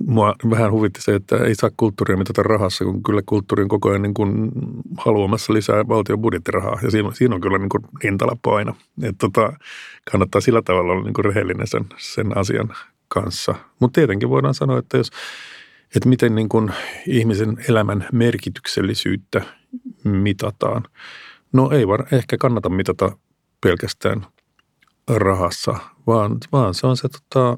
mua 0.07 0.35
vähän 0.49 0.71
huvitti 0.71 1.01
se, 1.01 1.15
että 1.15 1.37
ei 1.37 1.55
saa 1.55 1.71
kulttuuria 1.77 2.17
mitata 2.17 2.43
rahassa, 2.43 2.85
kun 2.85 3.03
kyllä 3.03 3.21
kulttuuri 3.25 3.63
on 3.63 3.69
koko 3.69 3.89
ajan 3.89 4.01
niin 4.01 4.13
kuin 4.13 4.51
haluamassa 4.97 5.53
lisää 5.53 5.87
valtion 5.87 6.21
budjettirahaa. 6.21 6.79
Ja 6.83 6.91
siinä, 6.91 7.09
siinä 7.13 7.35
on 7.35 7.41
kyllä 7.41 7.57
niin 7.57 7.69
kuin 7.69 7.83
hintala 8.03 8.37
paino. 8.41 8.75
Että 9.03 9.17
tota, 9.19 9.53
kannattaa 10.11 10.41
sillä 10.41 10.61
tavalla 10.61 10.93
olla 10.93 11.03
niin 11.03 11.13
kuin 11.13 11.25
rehellinen 11.25 11.67
sen, 11.67 11.85
sen 11.97 12.37
asian 12.37 12.69
kanssa. 13.07 13.55
Mutta 13.79 13.95
tietenkin 14.01 14.29
voidaan 14.29 14.53
sanoa, 14.53 14.79
että 14.79 14.97
jos 14.97 15.09
että 15.95 16.09
miten 16.09 16.35
niin 16.35 16.49
kuin 16.49 16.71
ihmisen 17.07 17.57
elämän 17.69 18.07
merkityksellisyyttä 18.11 19.41
mitataan. 20.03 20.83
No 21.53 21.71
ei 21.71 21.87
var, 21.87 22.05
ehkä 22.11 22.37
kannata 22.37 22.69
mitata 22.69 23.17
pelkästään 23.61 24.25
rahassa, 25.07 25.75
vaan, 26.07 26.37
vaan 26.51 26.73
se 26.73 26.87
on 26.87 26.97
se 26.97 27.07
tota, 27.09 27.57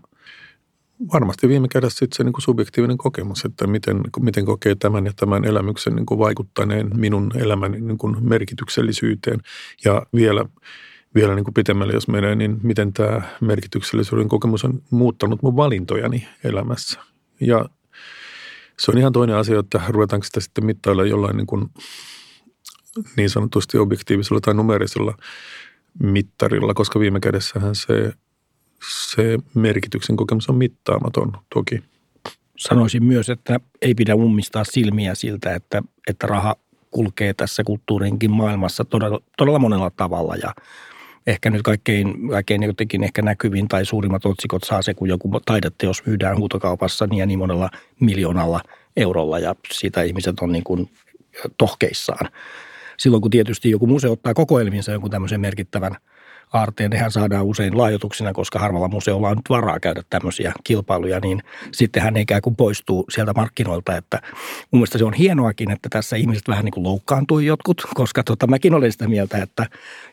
varmasti 1.14 1.50
viime 1.50 1.68
kädessä 1.68 2.00
sitten 2.00 2.18
se 2.18 2.24
niin 2.24 2.34
kuin 2.34 2.42
subjektiivinen 2.42 2.98
kokemus, 2.98 3.46
että 3.46 3.68
miten, 3.68 4.02
miten 4.20 4.46
kokee 4.46 4.76
tämän 4.76 5.06
ja 5.06 5.14
tämän 5.16 5.46
elämyksen 5.46 5.96
niin 5.96 6.06
kuin 6.06 6.20
vaikuttaneen 6.20 6.90
minun 7.00 7.32
elämäni 7.36 7.82
niin 7.82 7.98
kuin 7.98 8.30
merkityksellisyyteen. 8.30 9.40
Ja 9.86 10.06
vielä, 10.16 10.46
vielä 11.16 11.36
niin 11.36 11.44
kuin 11.44 11.54
pitemmälle, 11.54 11.94
jos 11.94 12.08
menee, 12.08 12.36
niin 12.36 12.60
miten 12.64 12.94
tämä 12.94 13.22
merkityksellisyyden 13.42 14.28
kokemus 14.28 14.66
on 14.66 14.82
muuttanut 14.90 15.42
mun 15.42 15.56
valintojani 15.56 16.28
elämässä. 16.44 17.00
Ja 17.42 17.66
se 18.80 18.92
on 18.92 18.98
ihan 18.98 19.14
toinen 19.14 19.36
asia, 19.36 19.60
että 19.60 19.82
ruvetaanko 19.88 20.24
sitä 20.26 20.40
sitten 20.40 20.66
mittailla 20.66 21.06
jollain 21.06 21.38
niin, 21.38 21.48
kuin 21.48 21.70
niin 23.18 23.30
sanotusti 23.30 23.78
objektiivisella 23.78 24.40
tai 24.42 24.54
numerisella 24.54 25.18
mittarilla, 26.04 26.74
koska 26.74 27.00
viime 27.00 27.20
kädessähän 27.20 27.76
se, 27.76 28.14
se 29.12 29.38
merkityksen 29.54 30.16
kokemus 30.16 30.50
on 30.50 30.56
mittaamaton 30.56 31.32
toki. 31.54 31.84
Sanoisin 32.58 33.04
myös, 33.04 33.30
että 33.30 33.60
ei 33.82 33.96
pidä 33.96 34.16
ummistaa 34.16 34.64
silmiä 34.64 35.16
siltä, 35.16 35.56
että, 35.56 35.84
että 36.08 36.28
raha 36.28 36.56
kulkee 36.92 37.34
tässä 37.34 37.64
kulttuurinkin 37.64 38.32
maailmassa 38.32 38.86
todella, 38.86 39.20
todella 39.38 39.60
monella 39.60 39.90
tavalla 39.90 40.36
ja 40.36 40.54
ehkä 41.28 41.50
nyt 41.50 41.62
kaikkein, 41.62 42.30
kaikkein 42.30 42.64
jotenkin 42.64 43.04
ehkä 43.04 43.22
näkyvin 43.22 43.68
tai 43.68 43.86
suurimmat 43.86 44.26
otsikot 44.26 44.64
saa 44.64 44.82
se, 44.82 44.94
kun 44.94 45.10
joku 45.10 45.40
taideteos 45.46 46.06
myydään 46.06 46.38
huutokaupassa 46.38 47.08
niin 47.08 47.20
ja 47.20 47.26
niin 47.26 47.40
monella 47.40 47.70
miljoonalla 48.00 48.62
eurolla 48.98 49.40
ja 49.40 49.56
siitä 49.72 50.04
ihmiset 50.04 50.40
on 50.40 50.52
niin 50.52 50.64
kuin 50.64 50.90
tohkeissaan. 51.58 52.32
Silloin 52.98 53.22
kun 53.22 53.32
tietysti 53.32 53.70
joku 53.70 53.88
museo 53.88 54.12
ottaa 54.12 54.34
kokoelmiinsa 54.34 54.92
jonkun 54.92 55.12
tämmöisen 55.12 55.42
merkittävän– 55.42 55.96
aarteen, 56.54 56.92
nehän 56.92 57.12
saadaan 57.12 57.46
usein 57.46 57.78
laajoituksina, 57.78 58.34
koska 58.34 58.60
harvalla 58.60 58.88
museolla 58.88 59.30
on 59.30 59.36
nyt 59.36 59.50
varaa 59.50 59.80
käydä 59.80 60.04
tämmöisiä 60.10 60.54
kilpailuja, 60.64 61.20
niin 61.20 61.44
sitten 61.72 62.04
hän 62.04 62.18
ikään 62.18 62.42
kuin 62.42 62.56
poistuu 62.56 63.06
sieltä 63.10 63.34
markkinoilta. 63.36 63.98
Että 63.98 64.22
mun 64.72 64.80
mielestä 64.80 64.98
se 64.98 65.06
on 65.06 65.14
hienoakin, 65.14 65.72
että 65.72 65.90
tässä 65.90 66.16
ihmiset 66.16 66.48
vähän 66.48 66.66
niin 66.66 66.74
kuin 66.74 66.84
loukkaantuu 66.84 67.40
jotkut, 67.40 67.82
koska 67.94 68.24
tota, 68.24 68.48
mäkin 68.48 68.74
olen 68.74 68.92
sitä 68.92 69.08
mieltä, 69.08 69.38
että, 69.38 69.66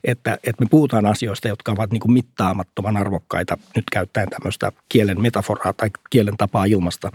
että, 0.05 0.39
että 0.45 0.65
me 0.65 0.69
puhutaan 0.71 1.07
asioista, 1.07 1.49
jotka 1.49 1.73
ovat 1.73 1.91
niin 1.91 2.01
kuin 2.01 2.13
mittaamattoman 2.13 2.97
arvokkaita 2.97 3.59
nyt 3.77 3.85
käyttäen 3.93 4.29
tämmöistä 4.31 4.73
kielen 4.89 5.21
metaforaa 5.21 5.73
tai 5.73 5.91
kielen 6.11 6.37
tapaa 6.37 6.65
ilmasta. 6.65 7.11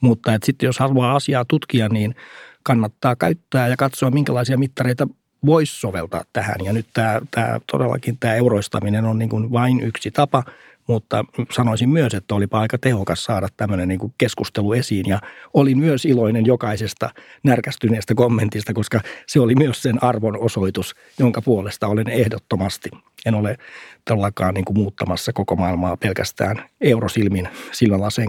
Mutta 0.00 0.34
että 0.34 0.46
sitten 0.46 0.66
jos 0.66 0.78
haluaa 0.78 1.16
asiaa 1.16 1.44
tutkia, 1.44 1.88
niin 1.88 2.14
kannattaa 2.62 3.16
käyttää 3.16 3.68
ja 3.68 3.76
katsoa, 3.76 4.10
minkälaisia 4.10 4.58
mittareita 4.58 5.06
voisi 5.46 5.80
soveltaa 5.80 6.24
tähän. 6.32 6.56
Ja 6.64 6.72
nyt 6.72 6.86
tämä, 6.94 7.20
tämä 7.30 7.60
todellakin 7.72 8.18
tämä 8.20 8.34
euroistaminen 8.34 9.04
on 9.04 9.18
niin 9.18 9.28
kuin 9.28 9.52
vain 9.52 9.80
yksi 9.80 10.10
tapa, 10.10 10.44
mutta 10.86 11.24
sanoisin 11.50 11.88
myös, 11.88 12.14
että 12.14 12.34
olipa 12.34 12.60
aika 12.60 12.78
tehokas 12.78 13.24
saada 13.24 13.48
tämmöinen 13.56 13.88
niin 13.88 13.98
kuin 13.98 14.14
keskustelu 14.18 14.72
esiin. 14.72 15.08
Ja 15.08 15.20
olin 15.54 15.78
myös 15.78 16.04
iloinen 16.04 16.46
jokaisesta 16.46 17.10
närkästyneestä 17.42 18.14
kommentista, 18.14 18.74
koska 18.74 19.00
se 19.26 19.40
oli 19.40 19.54
myös 19.54 19.82
sen 19.82 20.02
arvon 20.04 20.38
osoitus, 20.38 20.94
jonka 21.18 21.42
puolesta 21.42 21.86
olen 21.86 22.08
ehdottomasti. 22.08 22.90
En 23.26 23.34
ole 23.34 23.56
todellakaan 24.04 24.54
niin 24.54 24.64
muuttamassa 24.74 25.32
koko 25.32 25.56
maailmaa 25.56 25.96
pelkästään 25.96 26.64
eurosilmin 26.80 27.48
silmälaseen 27.72 28.28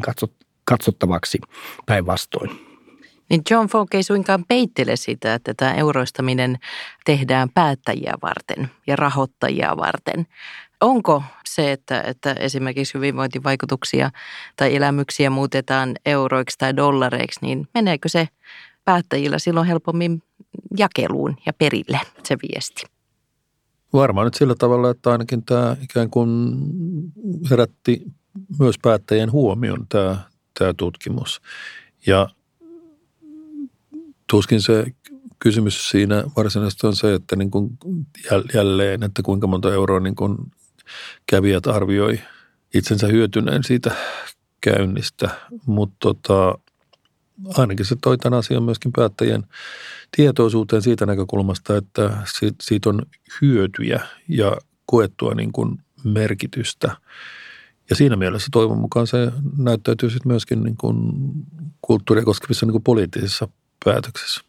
katsottavaksi 0.65 1.39
päinvastoin. 1.85 2.68
Niin 3.29 3.41
John 3.49 3.67
Falk 3.67 3.93
ei 3.93 4.03
suinkaan 4.03 4.45
peittele 4.47 4.95
sitä, 4.95 5.33
että 5.33 5.53
tämä 5.53 5.73
euroistaminen 5.73 6.59
tehdään 7.05 7.49
päättäjiä 7.53 8.13
varten 8.21 8.71
ja 8.87 8.95
rahoittajia 8.95 9.77
varten. 9.77 10.27
Onko 10.81 11.23
se, 11.45 11.71
että, 11.71 12.01
että 12.01 12.33
esimerkiksi 12.33 12.93
hyvinvointivaikutuksia 12.93 14.11
tai 14.55 14.75
elämyksiä 14.75 15.29
muutetaan 15.29 15.95
euroiksi 16.05 16.57
tai 16.57 16.75
dollareiksi, 16.75 17.39
niin 17.41 17.67
meneekö 17.73 18.09
se 18.09 18.27
päättäjillä 18.85 19.39
silloin 19.39 19.67
helpommin 19.67 20.23
jakeluun 20.77 21.35
ja 21.45 21.53
perille 21.53 21.99
se 22.23 22.37
viesti? 22.41 22.83
Varmaan 23.93 24.25
nyt 24.25 24.33
sillä 24.33 24.55
tavalla, 24.59 24.89
että 24.89 25.11
ainakin 25.11 25.45
tämä 25.45 25.75
ikään 25.81 26.09
kuin 26.09 26.49
herätti 27.49 28.01
myös 28.59 28.75
päättäjien 28.81 29.31
huomion 29.31 29.85
tämä, 29.89 30.17
tämä 30.59 30.73
tutkimus. 30.73 31.41
Ja 32.07 32.29
tuskin 34.29 34.61
se 34.61 34.85
kysymys 35.39 35.89
siinä 35.89 36.23
varsinaisesti 36.37 36.87
on 36.87 36.95
se, 36.95 37.13
että 37.13 37.35
niin 37.35 37.51
kuin 37.51 37.69
jälleen, 38.53 39.03
että 39.03 39.21
kuinka 39.21 39.47
monta 39.47 39.73
euroa 39.73 39.99
niin 39.99 40.15
kuin 40.15 40.37
kävijät 41.25 41.67
arvioi 41.67 42.19
itsensä 42.73 43.07
hyötyneen 43.07 43.63
siitä 43.63 43.91
käynnistä, 44.61 45.29
mutta 45.65 45.95
tota, 45.99 46.57
ainakin 47.57 47.85
se 47.85 47.95
toi 48.01 48.17
tämän 48.17 48.39
asian 48.39 48.63
myöskin 48.63 48.91
päättäjien 48.95 49.43
tietoisuuteen 50.17 50.81
siitä 50.81 51.05
näkökulmasta, 51.05 51.77
että 51.77 52.17
siitä 52.61 52.89
on 52.89 53.01
hyötyjä 53.41 54.07
ja 54.27 54.57
koettua 54.85 55.33
niin 55.33 55.51
kuin 55.51 55.77
merkitystä. 56.03 56.97
Ja 57.89 57.95
siinä 57.95 58.15
mielessä 58.15 58.47
toivon 58.51 58.77
mukaan 58.77 59.07
se 59.07 59.31
näyttäytyy 59.57 60.09
sitten 60.09 60.31
myöskin 60.31 60.63
niin 60.63 60.77
kuin 60.77 60.97
kulttuuria 61.81 62.25
koskevissa 62.25 62.65
niin 62.65 62.71
kuin 62.71 62.83
poliittisissa 62.83 63.47
päätöksissä. 63.85 64.41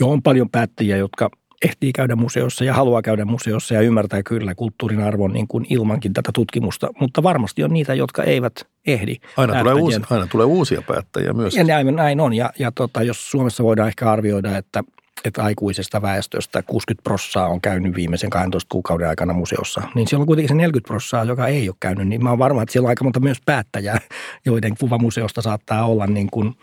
Joo, 0.00 0.12
on 0.12 0.22
paljon 0.22 0.50
päättäjiä, 0.50 0.96
jotka 0.96 1.30
ehtii 1.64 1.92
käydä 1.92 2.16
museossa 2.16 2.64
ja 2.64 2.74
haluaa 2.74 3.02
käydä 3.02 3.24
museossa 3.24 3.74
ja 3.74 3.80
ymmärtää 3.80 4.22
kyllä 4.22 4.54
kulttuurin 4.54 5.02
arvon 5.02 5.32
niin 5.32 5.48
kuin 5.48 5.66
ilmankin 5.70 6.12
tätä 6.12 6.30
tutkimusta, 6.34 6.88
mutta 7.00 7.22
varmasti 7.22 7.64
on 7.64 7.72
niitä, 7.72 7.94
jotka 7.94 8.22
eivät 8.22 8.66
ehdi. 8.86 9.16
Aina 9.36 9.60
tulee, 9.60 9.74
uusi, 9.74 10.00
aina 10.10 10.26
tulee 10.26 10.46
uusia 10.46 10.82
päättäjiä 10.82 11.32
myös. 11.32 11.56
Ja 11.56 11.64
näin, 11.64 11.96
näin 11.96 12.20
on 12.20 12.34
ja, 12.34 12.50
ja 12.58 12.72
tota, 12.72 13.02
jos 13.02 13.30
Suomessa 13.30 13.64
voidaan 13.64 13.88
ehkä 13.88 14.10
arvioida, 14.10 14.56
että 14.56 14.84
että 15.24 15.44
aikuisesta 15.44 16.02
väestöstä 16.02 16.62
60 16.62 17.02
prossaa 17.04 17.48
on 17.48 17.60
käynyt 17.60 17.96
viimeisen 17.96 18.30
12 18.30 18.68
kuukauden 18.72 19.08
aikana 19.08 19.32
museossa, 19.32 19.82
niin 19.94 20.08
siellä 20.08 20.22
on 20.22 20.26
kuitenkin 20.26 20.48
se 20.48 20.54
40 20.54 20.88
prossaa, 20.88 21.24
joka 21.24 21.46
ei 21.46 21.68
ole 21.68 21.76
käynyt, 21.80 22.08
niin 22.08 22.22
mä 22.22 22.30
oon 22.30 22.38
varma, 22.38 22.62
että 22.62 22.72
siellä 22.72 22.86
on 22.86 22.88
aika 22.88 23.04
monta 23.04 23.20
myös 23.20 23.38
päättäjää, 23.46 23.98
joiden 24.46 24.74
kuva 24.80 24.98
museosta 24.98 25.42
saattaa 25.42 25.86
olla 25.86 26.06
niin 26.06 26.30
kuin 26.30 26.54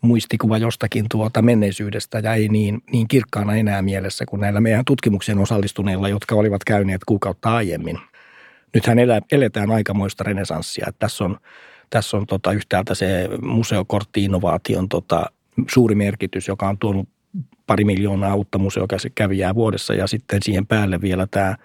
muistikuva 0.00 0.58
jostakin 0.58 1.06
tuota 1.10 1.42
menneisyydestä 1.42 2.18
ja 2.18 2.34
ei 2.34 2.48
niin, 2.48 2.82
niin 2.92 3.08
kirkkaana 3.08 3.56
enää 3.56 3.82
mielessä 3.82 4.26
kuin 4.26 4.40
näillä 4.40 4.60
meidän 4.60 4.84
tutkimukseen 4.84 5.38
osallistuneilla, 5.38 6.08
jotka 6.08 6.34
olivat 6.34 6.64
käyneet 6.64 7.04
kuukautta 7.06 7.56
aiemmin. 7.56 7.98
Nythän 8.74 8.98
elä, 8.98 9.20
eletään 9.32 9.70
aikamoista 9.70 10.24
renesanssia. 10.24 10.86
Että 10.88 10.98
tässä 10.98 11.24
on, 11.24 11.36
tässä 11.90 12.16
on 12.16 12.26
tota 12.26 12.52
yhtäältä 12.52 12.94
se 12.94 13.28
museokortti-innovaation 13.42 14.88
tota 14.88 15.26
suuri 15.70 15.94
merkitys, 15.94 16.48
joka 16.48 16.68
on 16.68 16.78
tuonut 16.78 17.08
pari 17.66 17.84
miljoonaa 17.84 18.34
uutta 18.34 18.58
museokävijää 18.58 19.54
vuodessa 19.54 19.94
ja 19.94 20.06
sitten 20.06 20.42
siihen 20.42 20.66
päälle 20.66 21.00
vielä 21.00 21.26
tämä 21.30 21.56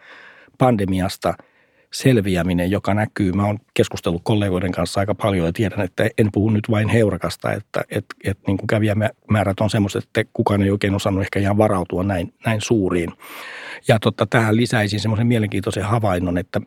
pandemiasta– 0.57 1.33
selviäminen, 1.93 2.71
joka 2.71 2.93
näkyy. 2.93 3.31
Mä 3.31 3.45
oon 3.45 3.59
keskustellut 3.73 4.21
kollegoiden 4.23 4.71
kanssa 4.71 4.99
aika 4.99 5.15
paljon 5.15 5.45
ja 5.45 5.53
tiedän, 5.53 5.81
että 5.81 6.09
en 6.17 6.29
puhu 6.33 6.49
nyt 6.49 6.67
vain 6.71 6.89
heurakasta, 6.89 7.53
että 7.53 7.83
et, 7.89 8.05
et, 8.23 8.39
niin 8.47 8.57
kuin 8.57 8.67
kävijämäärät 8.67 9.59
on 9.59 9.69
semmoiset, 9.69 10.03
että 10.03 10.23
kukaan 10.33 10.61
ei 10.61 10.71
oikein 10.71 10.95
osannut 10.95 11.21
ehkä 11.21 11.39
ihan 11.39 11.57
varautua 11.57 12.03
näin, 12.03 12.33
näin 12.45 12.61
suuriin. 12.61 13.09
Ja 13.87 13.99
totta, 13.99 14.25
tähän 14.25 14.55
lisäisin 14.55 14.99
semmoisen 14.99 15.27
mielenkiintoisen 15.27 15.83
havainnon, 15.83 16.37
että 16.37 16.61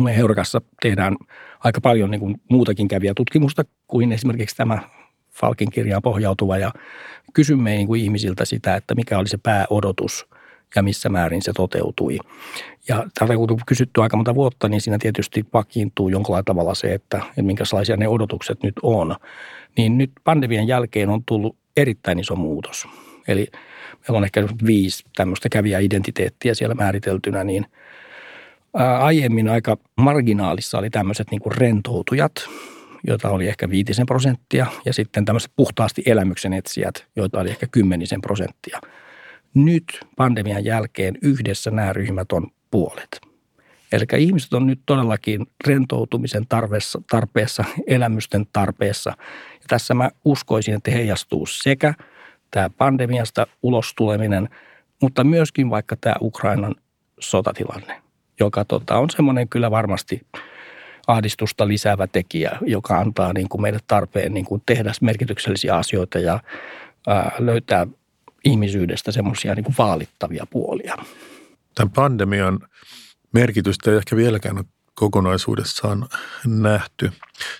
me 0.00 0.16
Heurakassa 0.16 0.60
tehdään 0.82 1.16
aika 1.60 1.80
paljon 1.80 2.10
niin 2.10 2.20
kuin 2.20 2.40
muutakin 2.50 2.88
kävijätutkimusta 2.88 3.64
kuin 3.86 4.12
esimerkiksi 4.12 4.56
tämä 4.56 4.78
Falkin 5.30 5.70
kirjaan 5.70 6.02
pohjautuva 6.02 6.58
ja 6.58 6.72
kysymme 7.34 7.70
niin 7.70 7.86
kuin 7.86 8.02
ihmisiltä 8.02 8.44
sitä, 8.44 8.76
että 8.76 8.94
mikä 8.94 9.18
oli 9.18 9.28
se 9.28 9.38
pääodotus– 9.42 10.26
ja 10.76 10.82
missä 10.82 11.08
määrin 11.08 11.42
se 11.42 11.52
toteutui. 11.52 12.18
Ja 12.88 13.06
tätä 13.18 13.36
kun 13.36 13.50
on 13.50 13.58
kysytty 13.66 14.02
aika 14.02 14.16
monta 14.16 14.34
vuotta, 14.34 14.68
niin 14.68 14.80
siinä 14.80 14.98
tietysti 14.98 15.44
vakiintuu 15.52 16.08
jonkinlailla 16.08 16.44
tavalla 16.44 16.74
se, 16.74 16.94
että, 16.94 17.16
että 17.28 17.42
minkälaisia 17.42 17.96
ne 17.96 18.08
odotukset 18.08 18.62
nyt 18.62 18.74
on. 18.82 19.16
Niin 19.76 19.98
nyt 19.98 20.12
pandemian 20.24 20.66
jälkeen 20.66 21.08
on 21.08 21.22
tullut 21.26 21.56
erittäin 21.76 22.18
iso 22.18 22.36
muutos. 22.36 22.88
Eli 23.28 23.46
meillä 24.00 24.18
on 24.18 24.24
ehkä 24.24 24.48
viisi 24.66 25.04
tämmöistä 25.16 25.48
kävijäidentiteettiä 25.48 26.54
siellä 26.54 26.74
määriteltynä, 26.74 27.44
niin 27.44 27.66
aiemmin 29.00 29.48
aika 29.48 29.76
marginaalissa 29.96 30.78
oli 30.78 30.90
tämmöiset 30.90 31.30
niin 31.30 31.40
kuin 31.40 31.56
rentoutujat, 31.56 32.32
joita 33.06 33.30
oli 33.30 33.48
ehkä 33.48 33.70
viitisen 33.70 34.06
prosenttia, 34.06 34.66
ja 34.84 34.92
sitten 34.92 35.24
tämmöiset 35.24 35.52
puhtaasti 35.56 36.02
elämyksen 36.06 36.52
etsijät, 36.52 37.06
joita 37.16 37.40
oli 37.40 37.50
ehkä 37.50 37.66
kymmenisen 37.70 38.20
prosenttia– 38.20 38.78
nyt 39.54 39.84
pandemian 40.16 40.64
jälkeen 40.64 41.18
yhdessä 41.22 41.70
nämä 41.70 41.92
ryhmät 41.92 42.32
on 42.32 42.46
puolet. 42.72 43.20
Eli 43.92 44.04
ihmiset 44.18 44.52
on 44.52 44.66
nyt 44.66 44.80
todellakin 44.86 45.46
rentoutumisen 45.66 46.46
tarpeessa, 46.48 47.02
tarpeessa 47.10 47.64
elämysten 47.86 48.46
tarpeessa. 48.52 49.10
Ja 49.52 49.66
tässä 49.68 49.94
mä 49.94 50.10
uskoisin, 50.24 50.74
että 50.74 50.90
heijastuu 50.90 51.46
sekä 51.46 51.94
tämä 52.50 52.70
pandemiasta 52.70 53.46
ulos 53.62 53.94
tuleminen, 53.94 54.48
mutta 55.02 55.24
myöskin 55.24 55.70
vaikka 55.70 55.96
tämä 56.00 56.14
Ukrainan 56.20 56.74
sotatilanne, 57.20 58.02
joka 58.40 58.64
tota, 58.64 58.98
on 58.98 59.10
semmoinen 59.10 59.48
kyllä 59.48 59.70
varmasti 59.70 60.26
ahdistusta 61.06 61.68
lisäävä 61.68 62.06
tekijä, 62.06 62.58
joka 62.66 62.98
antaa 62.98 63.32
niin 63.32 63.48
kuin 63.48 63.62
meille 63.62 63.80
tarpeen 63.86 64.34
niin 64.34 64.46
kuin 64.46 64.62
tehdä 64.66 64.92
merkityksellisiä 65.00 65.76
asioita 65.76 66.18
ja 66.18 66.40
ää, 67.06 67.32
löytää 67.38 67.86
ihmisyydestä 68.44 69.12
semmoisia 69.12 69.54
niin 69.54 69.74
vaalittavia 69.78 70.46
puolia. 70.50 70.96
Tämän 71.74 71.90
pandemian 71.90 72.60
merkitystä 73.32 73.90
ei 73.90 73.96
ehkä 73.96 74.16
vieläkään 74.16 74.58
ole 74.58 74.64
kokonaisuudessaan 74.94 76.08
nähty. 76.46 77.12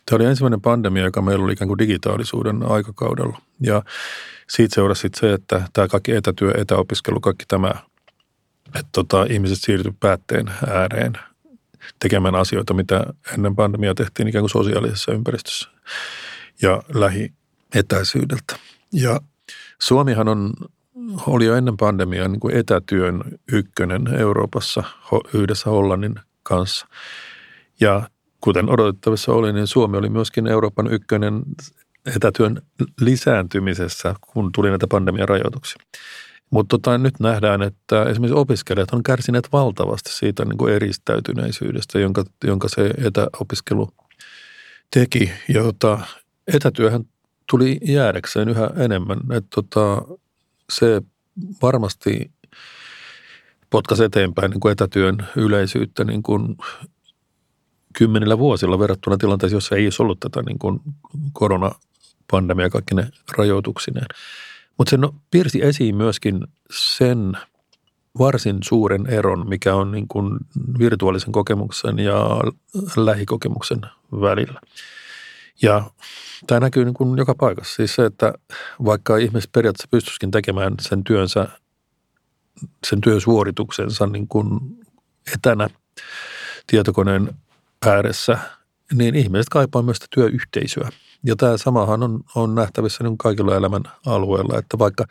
Tämä 0.06 0.16
oli 0.16 0.24
ensimmäinen 0.24 0.60
pandemia, 0.60 1.04
joka 1.04 1.22
meillä 1.22 1.44
oli 1.44 1.52
ikään 1.52 1.68
kuin 1.68 1.78
digitaalisuuden 1.78 2.70
aikakaudella. 2.70 3.42
Ja 3.60 3.82
siitä 4.48 4.74
seurasi 4.74 5.08
se, 5.16 5.32
että 5.32 5.62
tämä 5.72 5.88
kaikki 5.88 6.12
etätyö, 6.12 6.52
etäopiskelu, 6.58 7.20
kaikki 7.20 7.44
tämä, 7.48 7.74
että 8.66 8.88
tota, 8.92 9.26
ihmiset 9.30 9.58
siirtyivät 9.60 10.00
päätteen 10.00 10.46
ääreen 10.68 11.12
tekemään 11.98 12.34
asioita, 12.34 12.74
mitä 12.74 13.06
ennen 13.34 13.56
pandemiaa 13.56 13.94
tehtiin 13.94 14.28
ikään 14.28 14.42
kuin 14.42 14.50
sosiaalisessa 14.50 15.12
ympäristössä 15.12 15.68
ja 16.62 16.82
lähietäisyydeltä. 16.94 18.56
Ja 18.92 19.20
Suomihan 19.80 20.28
on, 20.28 20.52
oli 21.26 21.44
jo 21.44 21.54
ennen 21.54 21.76
pandemiaa 21.76 22.28
niin 22.28 22.40
kuin 22.40 22.56
etätyön 22.56 23.22
ykkönen 23.52 24.14
Euroopassa 24.18 24.84
yhdessä 25.34 25.70
Hollannin 25.70 26.14
kanssa. 26.42 26.86
Ja 27.80 28.08
kuten 28.40 28.68
odotettavissa 28.68 29.32
oli, 29.32 29.52
niin 29.52 29.66
Suomi 29.66 29.96
oli 29.96 30.08
myöskin 30.08 30.46
Euroopan 30.46 30.92
ykkönen 30.92 31.42
etätyön 32.16 32.62
lisääntymisessä, 33.00 34.14
kun 34.20 34.50
tuli 34.54 34.68
näitä 34.68 34.86
pandemian 34.86 35.28
rajoituksia. 35.28 35.82
Mutta 36.50 36.68
tota, 36.78 36.98
nyt 36.98 37.20
nähdään, 37.20 37.62
että 37.62 38.02
esimerkiksi 38.04 38.38
opiskelijat 38.38 38.90
on 38.92 39.02
kärsineet 39.02 39.48
valtavasti 39.52 40.12
siitä 40.12 40.44
niin 40.44 40.58
kuin 40.58 40.74
eristäytyneisyydestä, 40.74 41.98
jonka, 41.98 42.24
jonka 42.44 42.68
se 42.68 42.90
etäopiskelu 43.06 43.88
teki. 44.90 45.32
Ja 45.48 45.62
tota, 45.62 45.98
etätyöhän 46.54 47.04
tuli 47.50 47.78
jäädäkseen 47.82 48.48
yhä 48.48 48.70
enemmän. 48.76 49.18
Että 49.30 49.48
tota, 49.54 50.02
se 50.72 51.02
varmasti 51.62 52.30
potkasi 53.70 54.04
eteenpäin 54.04 54.50
niin 54.50 54.60
kuin 54.60 54.72
etätyön 54.72 55.28
yleisyyttä 55.36 56.04
niin 56.04 56.22
kuin 56.22 56.56
kymmenillä 57.92 58.38
vuosilla 58.38 58.78
verrattuna 58.78 59.16
tilanteeseen, 59.16 59.56
jossa 59.56 59.76
ei 59.76 59.86
olisi 59.86 60.02
ollut 60.02 60.20
tätä 60.20 60.42
niin 60.42 60.58
kuin 60.58 60.80
koronapandemia 61.32 62.70
kaikki 62.70 62.94
ne 62.94 63.08
rajoituksineen. 63.38 64.06
Mutta 64.78 64.90
se 64.90 64.96
no, 64.96 65.14
piirsi 65.30 65.62
esiin 65.62 65.96
myöskin 65.96 66.46
sen 66.70 67.32
varsin 68.18 68.58
suuren 68.64 69.06
eron, 69.06 69.48
mikä 69.48 69.74
on 69.74 69.92
niin 69.92 70.08
kuin 70.08 70.38
virtuaalisen 70.78 71.32
kokemuksen 71.32 71.98
ja 71.98 72.40
lähikokemuksen 72.96 73.80
välillä. 74.20 74.60
Ja 75.62 75.90
tämä 76.46 76.60
näkyy 76.60 76.84
niin 76.84 76.94
kuin 76.94 77.18
joka 77.18 77.34
paikassa. 77.34 77.74
Siis 77.74 77.94
se, 77.94 78.04
että 78.04 78.32
vaikka 78.84 79.16
ihmiset 79.16 79.52
periaatteessa 79.52 79.88
pystyisikin 79.90 80.30
tekemään 80.30 80.74
sen 80.80 81.04
työnsä, 81.04 81.48
sen 82.86 83.00
työsuorituksensa 83.00 84.06
niin 84.06 84.28
kuin 84.28 84.60
etänä 85.34 85.68
tietokoneen 86.66 87.34
ääressä, 87.86 88.38
niin 88.92 89.14
ihmiset 89.14 89.48
kaipaa 89.48 89.82
myös 89.82 89.96
sitä 89.96 90.06
työyhteisöä. 90.10 90.88
Ja 91.24 91.36
tämä 91.36 91.56
samahan 91.56 92.02
on, 92.02 92.20
on 92.34 92.54
nähtävissä 92.54 93.04
niin 93.04 93.18
kaikilla 93.18 93.56
elämän 93.56 93.82
alueilla, 94.06 94.58
että 94.58 94.78
vaikka 94.78 95.04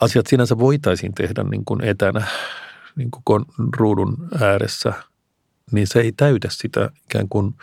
asiat 0.00 0.26
sinänsä 0.26 0.58
voitaisiin 0.58 1.14
tehdä 1.14 1.42
niin 1.42 1.64
kuin 1.64 1.84
etänä 1.84 2.26
niin 2.96 3.10
kuin 3.24 3.44
ruudun 3.76 4.28
ääressä, 4.40 4.92
niin 5.72 5.86
se 5.86 6.00
ei 6.00 6.12
täytä 6.12 6.48
sitä 6.50 6.90
ikään 7.04 7.28
kuin 7.28 7.54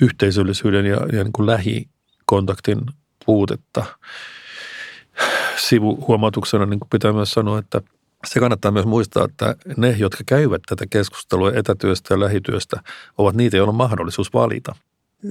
yhteisöllisyyden 0.00 0.86
ja, 0.86 0.96
ja 1.12 1.24
niin 1.24 1.32
kuin 1.32 1.46
lähikontaktin 1.46 2.80
puutetta. 3.26 3.84
Sivuhuomautuksena 5.56 6.66
niin 6.66 6.80
kuin 6.80 6.88
pitää 6.88 7.12
myös 7.12 7.30
sanoa, 7.30 7.58
että 7.58 7.80
se 8.26 8.40
kannattaa 8.40 8.70
myös 8.70 8.86
muistaa, 8.86 9.24
että 9.24 9.56
ne, 9.76 9.96
jotka 9.98 10.24
käyvät 10.26 10.62
tätä 10.66 10.86
keskustelua 10.90 11.52
etätyöstä 11.54 12.14
ja 12.14 12.20
lähityöstä, 12.20 12.80
ovat 13.18 13.34
niitä, 13.34 13.56
joilla 13.56 13.70
on 13.70 13.76
mahdollisuus 13.76 14.32
valita. 14.32 14.74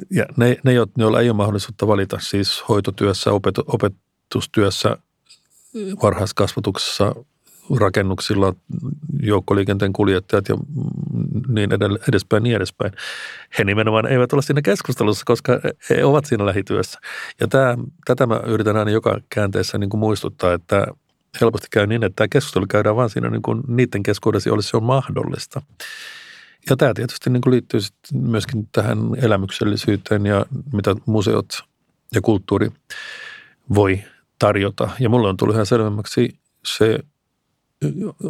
Ja 0.10 0.26
ne, 0.38 0.58
ne 0.63 0.73
joilla 0.73 1.19
ei 1.19 1.30
ole 1.30 1.38
mahdollisuutta 1.38 1.88
valita, 1.88 2.17
siis 2.19 2.63
hoitotyössä, 2.69 3.32
opet, 3.32 3.56
opetustyössä, 3.58 4.97
varhaiskasvatuksessa, 6.04 7.15
rakennuksilla, 7.80 8.54
joukkoliikenteen 9.21 9.93
kuljettajat 9.93 10.49
ja 10.49 10.56
niin 11.47 11.69
edespäin, 12.10 12.43
niin 12.43 12.56
edespäin. 12.56 12.93
He 13.58 13.63
nimenomaan 13.63 14.06
eivät 14.06 14.34
ole 14.34 14.41
siinä 14.41 14.62
keskustelussa, 14.62 15.23
koska 15.26 15.60
he 15.89 16.06
ovat 16.06 16.26
siinä 16.26 16.45
lähityössä. 16.45 16.99
Ja 17.39 17.47
tämä, 17.47 17.78
tätä 18.06 18.26
mä 18.26 18.41
yritän 18.45 18.78
aina 18.78 18.91
joka 18.91 19.19
käänteessä 19.30 19.78
niin 19.78 19.89
kuin 19.89 19.99
muistuttaa, 19.99 20.54
että 20.54 20.88
helposti 21.41 21.67
käy 21.71 21.88
niin, 21.88 22.04
että 22.04 22.15
tämä 22.15 22.28
keskustelu 22.28 22.65
käydään 22.69 22.95
vain 22.95 23.10
siinä 23.10 23.30
niin 23.30 23.41
kuin 23.41 23.62
niiden 23.67 24.04
keskuudessa, 24.04 24.49
joille 24.49 24.63
se 24.63 24.78
on 24.78 24.84
mahdollista. 24.84 25.62
Ja 26.69 26.76
tämä 26.76 26.93
tietysti 26.93 27.30
niin 27.30 27.41
kuin 27.41 27.52
liittyy 27.52 27.80
myöskin 28.13 28.69
tähän 28.71 28.99
elämyksellisyyteen 29.17 30.26
ja 30.26 30.45
mitä 30.73 30.95
museot 31.06 31.63
ja 32.15 32.21
kulttuuri 32.21 32.71
voi 33.76 34.04
tarjota. 34.39 34.89
Ja 34.99 35.10
mulle 35.10 35.30
on 35.30 35.38
tullut 35.38 35.56
ihan 35.56 35.65
selvemmäksi 35.65 36.39
se 36.65 36.99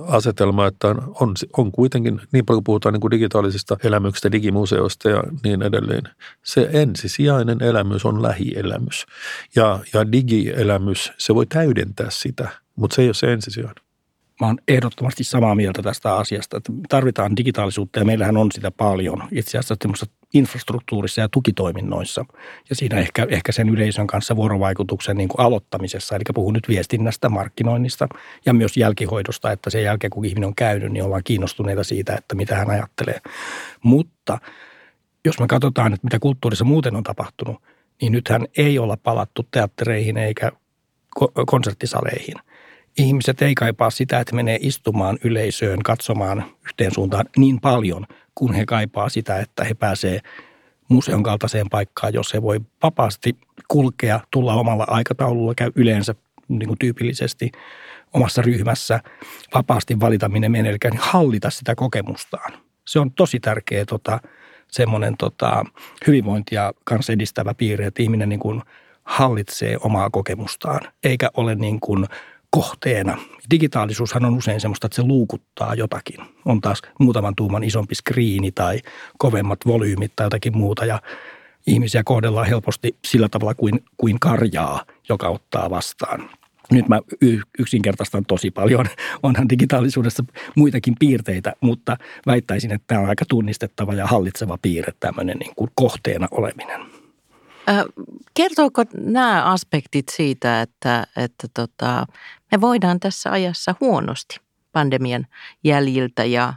asetelma, 0.07 0.67
että 0.67 0.87
on, 0.87 1.35
on, 1.57 1.71
kuitenkin, 1.71 2.21
niin 2.31 2.45
paljon 2.45 2.63
puhutaan 2.63 2.93
niin 2.93 3.01
kuin 3.01 3.11
digitaalisista 3.11 3.77
elämyksistä, 3.83 4.31
digimuseoista 4.31 5.09
ja 5.09 5.23
niin 5.43 5.61
edelleen, 5.61 6.03
se 6.43 6.69
ensisijainen 6.73 7.63
elämys 7.63 8.05
on 8.05 8.21
lähielämys. 8.21 9.05
Ja, 9.55 9.79
ja 9.93 10.11
digielämys, 10.11 11.11
se 11.17 11.35
voi 11.35 11.45
täydentää 11.45 12.07
sitä, 12.09 12.49
mutta 12.75 12.95
se 12.95 13.01
ei 13.01 13.07
ole 13.07 13.13
se 13.13 13.33
ensisijainen. 13.33 13.92
Mä 14.41 14.47
oon 14.47 14.57
ehdottomasti 14.67 15.23
samaa 15.23 15.55
mieltä 15.55 15.81
tästä 15.81 16.15
asiasta, 16.15 16.57
että 16.57 16.73
tarvitaan 16.89 17.37
digitaalisuutta 17.37 17.99
ja 17.99 18.05
meillähän 18.05 18.37
on 18.37 18.51
sitä 18.51 18.71
paljon 18.71 19.23
itse 19.31 19.57
asiassa 19.57 20.05
infrastruktuurissa 20.33 21.21
ja 21.21 21.29
tukitoiminnoissa 21.29 22.25
ja 22.69 22.75
siinä 22.75 22.97
ehkä, 22.97 23.27
ehkä 23.29 23.51
sen 23.51 23.69
yleisön 23.69 24.07
kanssa 24.07 24.35
vuorovaikutuksen 24.35 25.17
niin 25.17 25.29
kuin 25.29 25.45
aloittamisessa. 25.45 26.15
Eli 26.15 26.23
puhun 26.33 26.53
nyt 26.53 26.67
viestinnästä, 26.67 27.29
markkinoinnista 27.29 28.07
ja 28.45 28.53
myös 28.53 28.77
jälkihoidosta, 28.77 29.51
että 29.51 29.69
sen 29.69 29.83
jälkeen 29.83 30.11
kun 30.11 30.25
ihminen 30.25 30.47
on 30.47 30.55
käynyt, 30.55 30.91
niin 30.91 31.03
ollaan 31.03 31.23
kiinnostuneita 31.23 31.83
siitä, 31.83 32.15
että 32.15 32.35
mitä 32.35 32.55
hän 32.55 32.69
ajattelee. 32.69 33.19
Mutta 33.83 34.37
jos 35.25 35.39
me 35.39 35.47
katsotaan, 35.47 35.93
että 35.93 36.05
mitä 36.05 36.19
kulttuurissa 36.19 36.65
muuten 36.65 36.95
on 36.95 37.03
tapahtunut, 37.03 37.61
niin 38.01 38.11
nythän 38.11 38.47
ei 38.57 38.79
olla 38.79 38.97
palattu 38.97 39.47
teattereihin 39.51 40.17
eikä 40.17 40.51
konserttisaleihin– 41.45 42.35
ihmiset 42.97 43.41
ei 43.41 43.55
kaipaa 43.55 43.89
sitä, 43.89 44.19
että 44.19 44.35
menee 44.35 44.57
istumaan 44.61 45.17
yleisöön 45.23 45.83
katsomaan 45.83 46.45
yhteen 46.65 46.93
suuntaan 46.93 47.25
niin 47.37 47.61
paljon, 47.61 48.05
kun 48.35 48.53
he 48.53 48.65
kaipaa 48.65 49.09
sitä, 49.09 49.39
että 49.39 49.63
he 49.63 49.73
pääsee 49.73 50.19
museon 50.89 51.23
kaltaiseen 51.23 51.69
paikkaan, 51.69 52.13
jos 52.13 52.33
he 52.33 52.41
voi 52.41 52.59
vapaasti 52.83 53.37
kulkea, 53.67 54.19
tulla 54.31 54.53
omalla 54.53 54.85
aikataululla, 54.87 55.53
käy 55.55 55.71
yleensä 55.75 56.15
niin 56.47 56.67
kuin 56.67 56.79
tyypillisesti 56.79 57.51
omassa 58.13 58.41
ryhmässä, 58.41 58.99
vapaasti 59.53 59.99
valita 59.99 60.29
minne 60.29 60.49
menee, 60.49 60.69
eli 60.69 60.77
niin 60.91 61.01
hallita 61.03 61.49
sitä 61.49 61.75
kokemustaan. 61.75 62.53
Se 62.87 62.99
on 62.99 63.11
tosi 63.11 63.39
tärkeä 63.39 63.85
tota, 63.85 64.19
semmoinen 64.71 65.17
tota, 65.17 65.65
hyvinvointia 66.07 66.73
kanssa 66.83 67.13
edistävä 67.13 67.53
piirre, 67.53 67.85
että 67.85 68.03
ihminen 68.03 68.29
niin 68.29 68.39
kuin 68.39 68.61
hallitsee 69.03 69.77
omaa 69.79 70.09
kokemustaan, 70.09 70.81
eikä 71.03 71.29
ole 71.37 71.55
niin 71.55 71.79
kuin– 71.79 72.05
kohteena. 72.53 73.17
Digitaalisuushan 73.51 74.25
on 74.25 74.37
usein 74.37 74.61
semmoista, 74.61 74.87
että 74.87 74.95
se 74.95 75.03
luukuttaa 75.03 75.75
jotakin. 75.75 76.19
On 76.45 76.61
taas 76.61 76.81
muutaman 76.99 77.35
tuuman 77.35 77.63
isompi 77.63 77.95
skriini 77.95 78.51
tai 78.51 78.79
kovemmat 79.17 79.59
volyymit 79.65 80.11
tai 80.15 80.25
jotakin 80.25 80.57
muuta 80.57 80.85
ja 80.85 81.01
ihmisiä 81.67 82.01
kohdellaan 82.05 82.47
helposti 82.47 82.97
sillä 83.05 83.29
tavalla 83.29 83.53
kuin, 83.53 83.83
kuin 83.97 84.19
karjaa, 84.19 84.85
joka 85.09 85.29
ottaa 85.29 85.69
vastaan. 85.69 86.29
Nyt 86.71 86.87
mä 86.87 86.99
yksinkertaistan 87.59 88.25
tosi 88.25 88.51
paljon. 88.51 88.85
Onhan 89.23 89.49
digitaalisuudessa 89.49 90.23
muitakin 90.55 90.95
piirteitä, 90.99 91.53
mutta 91.61 91.97
väittäisin, 92.25 92.71
että 92.71 92.87
tämä 92.87 93.01
on 93.01 93.09
aika 93.09 93.25
tunnistettava 93.29 93.93
ja 93.93 94.07
hallitseva 94.07 94.57
piirre, 94.61 94.93
tämmöinen 94.99 95.37
niin 95.37 95.55
kuin 95.55 95.71
kohteena 95.75 96.27
oleminen. 96.31 97.02
Kertooko 98.33 98.83
nämä 98.97 99.43
aspektit 99.43 100.05
siitä, 100.09 100.61
että, 100.61 101.07
että 101.17 101.47
tota, 101.53 102.05
me 102.51 102.61
voidaan 102.61 102.99
tässä 102.99 103.31
ajassa 103.31 103.75
huonosti 103.81 104.37
pandemian 104.71 105.27
jäljiltä 105.63 106.25
ja 106.25 106.53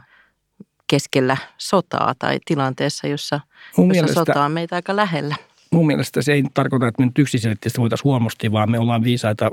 keskellä 0.87 1.37
sotaa 1.57 2.13
tai 2.19 2.39
tilanteessa, 2.45 3.07
jossa, 3.07 3.39
jossa 3.67 3.81
mielestä, 3.81 4.13
sota 4.13 4.45
on 4.45 4.51
meitä 4.51 4.75
aika 4.75 4.95
lähellä? 4.95 5.35
Mun 5.71 5.87
mielestä 5.87 6.21
se 6.21 6.33
ei 6.33 6.43
tarkoita, 6.53 6.87
että 6.87 7.01
me 7.01 7.05
nyt 7.05 7.19
yksiselitteisesti 7.19 7.81
voitaisiin 7.81 8.03
huonosti, 8.03 8.51
vaan 8.51 8.71
me 8.71 8.79
ollaan 8.79 9.03
viisaita 9.03 9.51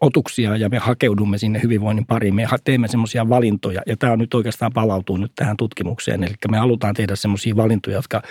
otuksia 0.00 0.56
ja 0.56 0.68
me 0.68 0.78
hakeudumme 0.78 1.38
sinne 1.38 1.62
hyvinvoinnin 1.62 2.06
pariin. 2.06 2.34
Me 2.34 2.46
teemme 2.64 2.88
semmoisia 2.88 3.28
valintoja 3.28 3.82
ja 3.86 3.96
tämä 3.96 4.12
on 4.12 4.18
nyt 4.18 4.34
oikeastaan 4.34 4.72
palautuu 4.72 5.16
nyt 5.16 5.32
tähän 5.36 5.56
tutkimukseen. 5.56 6.24
Eli 6.24 6.34
me 6.50 6.58
halutaan 6.58 6.94
tehdä 6.94 7.16
semmoisia 7.16 7.56
valintoja, 7.56 7.96
jotka 7.96 8.22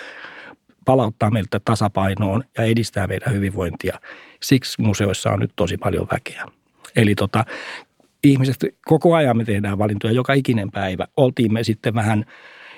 palauttaa 0.90 1.30
meiltä 1.30 1.60
tasapainoon 1.64 2.44
ja 2.58 2.64
edistää 2.64 3.06
meidän 3.06 3.34
hyvinvointia. 3.34 4.00
Siksi 4.42 4.82
museoissa 4.82 5.30
on 5.30 5.38
nyt 5.38 5.52
tosi 5.56 5.76
paljon 5.76 6.06
väkeä. 6.12 6.46
Eli 6.96 7.14
tota, 7.14 7.44
ihmiset, 8.24 8.56
koko 8.84 9.14
ajan 9.14 9.36
me 9.36 9.44
tehdään 9.44 9.78
valintoja 9.78 10.12
joka 10.12 10.32
ikinen 10.32 10.70
päivä. 10.70 11.06
Oltiin 11.16 11.52
me 11.52 11.64
sitten 11.64 11.94
vähän 11.94 12.24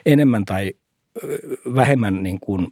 enemmän 0.07 0.44
tai 0.44 0.72
vähemmän 1.75 2.22
niin 2.22 2.40
kuin 2.40 2.66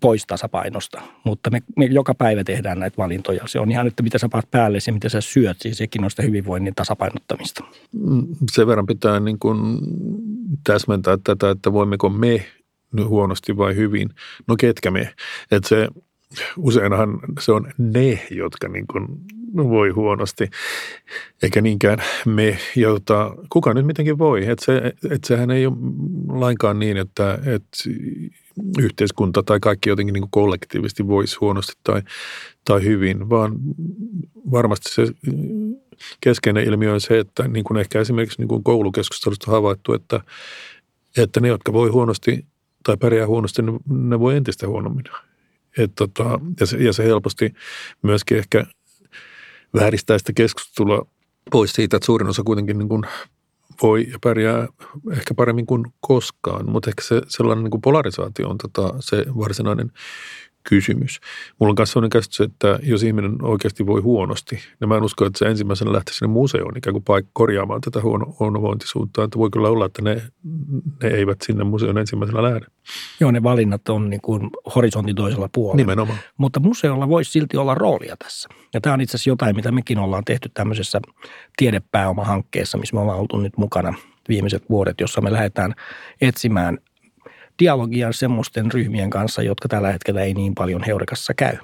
pois 0.00 0.26
tasapainosta, 0.26 1.02
mutta 1.24 1.50
me, 1.50 1.62
me 1.76 1.84
joka 1.84 2.14
päivä 2.14 2.44
tehdään 2.44 2.78
näitä 2.78 2.96
valintoja. 2.96 3.42
Se 3.46 3.60
on 3.60 3.70
ihan, 3.70 3.86
että 3.86 4.02
mitä 4.02 4.18
sä 4.18 4.28
paat 4.28 4.50
päälle 4.50 4.78
ja 4.86 4.92
mitä 4.92 5.08
sä 5.08 5.20
syöt, 5.20 5.56
siis 5.60 5.78
sekin 5.78 6.04
on 6.04 6.10
sitä 6.10 6.22
hyvinvoinnin 6.22 6.74
tasapainottamista. 6.74 7.64
Mm, 7.92 8.26
sen 8.52 8.66
verran 8.66 8.86
pitää 8.86 9.20
niin 9.20 9.38
kuin 9.38 9.78
täsmentää 10.64 11.18
tätä, 11.24 11.50
että 11.50 11.72
voimmeko 11.72 12.08
me 12.08 12.46
huonosti 13.02 13.56
vai 13.56 13.76
hyvin. 13.76 14.10
No 14.48 14.56
ketkä 14.56 14.90
me? 14.90 15.14
Että 15.50 15.68
se 15.68 15.88
useinhan 16.56 17.20
se 17.40 17.52
on 17.52 17.72
ne, 17.78 18.26
jotka 18.30 18.68
niin 18.68 18.86
kuin 18.86 19.08
voi 19.56 19.90
huonosti, 19.90 20.50
eikä 21.42 21.60
niinkään 21.60 21.98
me, 22.26 22.58
jota 22.76 23.34
kuka 23.52 23.74
nyt 23.74 23.86
mitenkin 23.86 24.18
voi. 24.18 24.46
Että 24.46 24.64
se, 24.64 24.92
et 25.10 25.24
sehän 25.24 25.50
ei 25.50 25.66
ole 25.66 25.76
lainkaan 26.28 26.78
niin, 26.78 26.96
että, 26.96 27.34
että 27.34 27.90
yhteiskunta 28.78 29.42
tai 29.42 29.60
kaikki 29.60 29.88
jotenkin 29.88 30.12
niin 30.12 30.22
kuin 30.22 30.30
kollektiivisesti 30.30 31.06
voisi 31.06 31.36
huonosti 31.40 31.72
tai, 31.84 32.02
tai 32.64 32.84
hyvin, 32.84 33.30
vaan 33.30 33.52
varmasti 34.50 34.94
se 34.94 35.06
keskeinen 36.20 36.64
ilmiö 36.64 36.92
on 36.92 37.00
se, 37.00 37.18
että 37.18 37.48
niin 37.48 37.64
kuin 37.64 37.76
ehkä 37.76 38.00
esimerkiksi 38.00 38.40
niin 38.40 38.48
kuin 38.48 38.64
koulukeskustelusta 38.64 39.50
havaittu, 39.50 39.94
että, 39.94 40.20
että 41.16 41.40
ne, 41.40 41.48
jotka 41.48 41.72
voi 41.72 41.88
huonosti 41.88 42.46
tai 42.86 42.96
pärjää 42.96 43.26
huonosti, 43.26 43.62
ne, 43.62 43.72
ne 43.88 44.20
voi 44.20 44.36
entistä 44.36 44.68
huonommin. 44.68 45.04
Et 45.78 45.92
tota, 45.94 46.40
ja, 46.60 46.66
se, 46.66 46.76
ja 46.76 46.92
se 46.92 47.04
helposti 47.04 47.54
myöskin 48.02 48.38
ehkä 48.38 48.64
vääristää 49.74 50.18
sitä 50.18 50.32
keskustelua 50.32 51.06
pois 51.50 51.72
siitä, 51.72 51.96
että 51.96 52.06
suurin 52.06 52.28
osa 52.28 52.42
kuitenkin 52.42 52.78
niin 52.78 52.88
kuin 52.88 53.02
voi 53.82 54.06
ja 54.12 54.18
pärjää 54.22 54.68
ehkä 55.12 55.34
paremmin 55.34 55.66
kuin 55.66 55.84
koskaan, 56.00 56.70
mutta 56.70 56.90
ehkä 56.90 57.02
se 57.02 57.22
sellainen 57.28 57.64
niin 57.64 57.70
kuin 57.70 57.80
polarisaatio 57.80 58.48
on 58.48 58.58
tota, 58.58 58.94
se 59.00 59.24
varsinainen 59.38 59.92
kysymys. 60.68 61.20
Mulla 61.60 61.70
on 61.70 61.74
myös 61.78 61.92
sellainen 61.92 62.10
käsitys, 62.10 62.40
että 62.40 62.78
jos 62.82 63.02
ihminen 63.02 63.44
oikeasti 63.44 63.86
voi 63.86 64.00
huonosti, 64.00 64.58
niin 64.80 64.88
mä 64.88 64.96
en 64.96 65.02
usko, 65.02 65.26
että 65.26 65.38
se 65.38 65.44
ensimmäisenä 65.44 65.92
lähtee 65.92 66.14
sinne 66.14 66.32
museoon 66.32 66.76
ikään 66.76 66.94
kuin 66.94 67.04
paik- 67.04 67.30
korjaamaan 67.32 67.80
tätä 67.80 68.00
huono, 68.00 68.36
huonovointisuutta. 68.40 69.24
Että 69.24 69.38
voi 69.38 69.50
kyllä 69.50 69.68
olla, 69.68 69.86
että 69.86 70.02
ne, 70.02 70.22
ne 71.02 71.08
eivät 71.08 71.38
sinne 71.42 71.64
museon 71.64 71.98
ensimmäisenä 71.98 72.42
lähde. 72.42 72.66
Joo, 73.20 73.30
ne 73.30 73.42
valinnat 73.42 73.88
on 73.88 74.10
niin 74.10 74.20
kuin 74.20 74.50
horisontin 74.74 75.16
toisella 75.16 75.48
puolella. 75.54 75.76
Nimenomaan. 75.76 76.18
Mutta 76.36 76.60
museolla 76.60 77.08
voisi 77.08 77.30
silti 77.30 77.56
olla 77.56 77.74
roolia 77.74 78.16
tässä. 78.16 78.48
Ja 78.74 78.80
tämä 78.80 78.94
on 78.94 79.00
itse 79.00 79.16
asiassa 79.16 79.30
jotain, 79.30 79.56
mitä 79.56 79.72
mekin 79.72 79.98
ollaan 79.98 80.24
tehty 80.24 80.50
tämmöisessä 80.54 81.00
tiedepääoma-hankkeessa, 81.56 82.78
missä 82.78 82.96
me 82.96 83.00
ollaan 83.00 83.18
oltu 83.18 83.36
nyt 83.36 83.56
mukana 83.56 83.94
viimeiset 84.28 84.64
vuodet, 84.70 85.00
jossa 85.00 85.20
me 85.20 85.32
lähdetään 85.32 85.74
etsimään– 86.20 86.78
dialogia 87.58 88.12
semmoisten 88.12 88.72
ryhmien 88.72 89.10
kanssa, 89.10 89.42
jotka 89.42 89.68
tällä 89.68 89.92
hetkellä 89.92 90.20
ei 90.22 90.34
niin 90.34 90.54
paljon 90.54 90.82
Heurekassa 90.86 91.34
käy. 91.34 91.56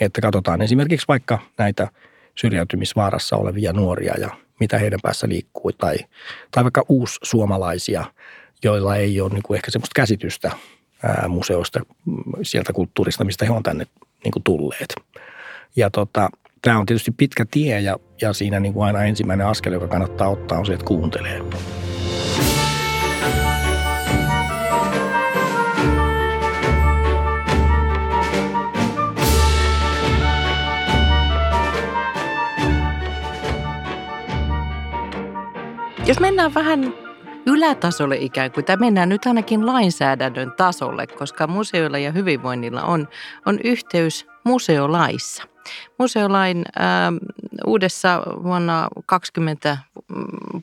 Että 0.00 0.20
katsotaan 0.20 0.62
esimerkiksi 0.62 1.08
vaikka 1.08 1.38
näitä 1.58 1.88
syrjäytymisvaarassa 2.34 3.36
olevia 3.36 3.72
nuoria 3.72 4.14
ja 4.20 4.30
mitä 4.60 4.78
heidän 4.78 4.98
päässä 5.02 5.28
liikkuu, 5.28 5.72
tai, 5.72 5.96
tai 6.50 6.64
vaikka 6.64 6.84
suomalaisia, 7.22 8.04
joilla 8.64 8.96
ei 8.96 9.20
ole 9.20 9.30
niin 9.30 9.42
kuin 9.42 9.56
ehkä 9.56 9.70
semmoista 9.70 9.92
käsitystä 9.96 10.50
ää, 11.02 11.28
museosta, 11.28 11.80
sieltä 12.42 12.72
kulttuurista, 12.72 13.24
mistä 13.24 13.44
he 13.44 13.52
on 13.52 13.62
tänne 13.62 13.86
niin 14.24 14.32
kuin 14.32 14.42
tulleet. 14.42 14.94
Ja 15.76 15.90
tota, 15.90 16.30
tämä 16.62 16.78
on 16.78 16.86
tietysti 16.86 17.10
pitkä 17.10 17.46
tie 17.50 17.80
ja, 17.80 17.96
ja 18.20 18.32
siinä 18.32 18.60
niin 18.60 18.72
kuin 18.74 18.86
aina 18.86 19.04
ensimmäinen 19.04 19.46
askel, 19.46 19.72
joka 19.72 19.88
kannattaa 19.88 20.28
ottaa, 20.28 20.58
on 20.58 20.66
se, 20.66 20.72
että 20.72 20.84
kuuntelee. 20.84 21.42
Jos 36.10 36.20
mennään 36.20 36.54
vähän 36.54 36.94
ylätasolle 37.46 38.16
ikään 38.16 38.52
kuin, 38.52 38.64
tai 38.64 38.76
mennään 38.76 39.08
nyt 39.08 39.26
ainakin 39.26 39.66
lainsäädännön 39.66 40.52
tasolle, 40.56 41.06
koska 41.06 41.46
museoilla 41.46 41.98
ja 41.98 42.12
hyvinvoinnilla 42.12 42.82
on, 42.82 43.08
on 43.46 43.58
yhteys 43.64 44.26
museolaissa. 44.44 45.42
Museolain 45.98 46.64
äh, 46.80 46.84
uudessa 47.66 48.22
vuonna 48.42 48.88
20 49.06 49.78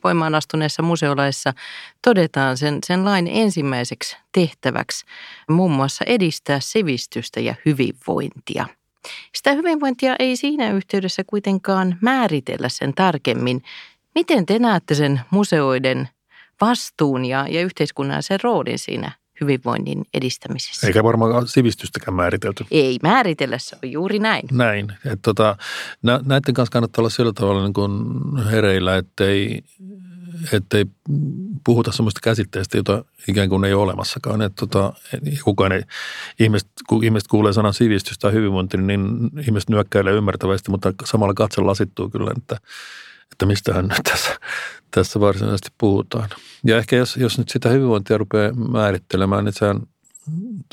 voimaan 0.04 0.34
astuneessa 0.34 0.82
museolaissa 0.82 1.52
todetaan 2.02 2.56
sen, 2.56 2.78
sen 2.86 3.04
lain 3.04 3.28
ensimmäiseksi 3.32 4.16
tehtäväksi 4.32 5.06
muun 5.50 5.72
muassa 5.72 6.04
edistää 6.08 6.60
sivistystä 6.60 7.40
ja 7.40 7.54
hyvinvointia. 7.66 8.66
Sitä 9.34 9.52
hyvinvointia 9.52 10.16
ei 10.18 10.36
siinä 10.36 10.70
yhteydessä 10.70 11.22
kuitenkaan 11.26 11.98
määritellä 12.00 12.68
sen 12.68 12.94
tarkemmin. 12.94 13.62
Miten 14.14 14.46
te 14.46 14.58
näette 14.58 14.94
sen 14.94 15.20
museoiden 15.30 16.08
vastuun 16.60 17.24
ja, 17.24 17.46
ja 17.48 17.60
yhteiskunnallisen 17.60 18.40
roolin 18.42 18.78
siinä 18.78 19.12
hyvinvoinnin 19.40 20.04
edistämisessä. 20.14 20.86
Eikä 20.86 21.04
varmaan 21.04 21.48
sivistystäkään 21.48 22.14
määritelty. 22.14 22.64
Ei 22.70 22.98
määritellä, 23.02 23.58
se 23.58 23.76
on 23.82 23.92
juuri 23.92 24.18
näin. 24.18 24.44
Näin. 24.52 24.92
Että 25.04 25.18
tota, 25.22 25.56
näiden 26.02 26.54
kanssa 26.54 26.72
kannattaa 26.72 27.02
olla 27.02 27.10
sillä 27.10 27.32
tavalla 27.32 27.62
niin 27.62 27.72
kuin 27.72 27.92
hereillä, 28.50 28.96
ettei, 28.96 29.62
ettei 30.52 30.84
puhuta 31.64 31.92
sellaista 31.92 32.20
käsitteestä, 32.22 32.76
jota 32.76 33.04
ikään 33.28 33.48
kuin 33.48 33.64
ei 33.64 33.74
ole 33.74 33.82
olemassakaan. 33.82 34.42
Että 34.42 34.66
tota, 34.66 34.92
kukaan 35.44 35.72
ei, 35.72 35.82
ihmiset, 36.40 36.68
kun 36.88 37.04
ihmiset 37.04 37.28
kuulee 37.28 37.52
sanan 37.52 37.74
sivistys 37.74 38.18
tai 38.18 38.32
hyvinvointi, 38.32 38.76
niin 38.76 39.30
ihmiset 39.46 39.70
nyökkäilee 39.70 40.12
ymmärtävästi, 40.12 40.70
mutta 40.70 40.92
samalla 41.04 41.34
katse 41.34 41.60
lasittuu 41.60 42.10
kyllä, 42.10 42.30
että– 42.36 42.56
että 43.32 43.46
mistähän 43.46 43.88
nyt 43.88 44.00
tässä, 44.10 44.38
tässä 44.90 45.20
varsinaisesti 45.20 45.68
puhutaan. 45.78 46.28
Ja 46.64 46.78
ehkä 46.78 46.96
jos, 46.96 47.16
jos 47.16 47.38
nyt 47.38 47.48
sitä 47.48 47.68
hyvinvointia 47.68 48.18
rupeaa 48.18 48.52
määrittelemään, 48.52 49.44
niin 49.44 49.52
sehän, 49.52 49.80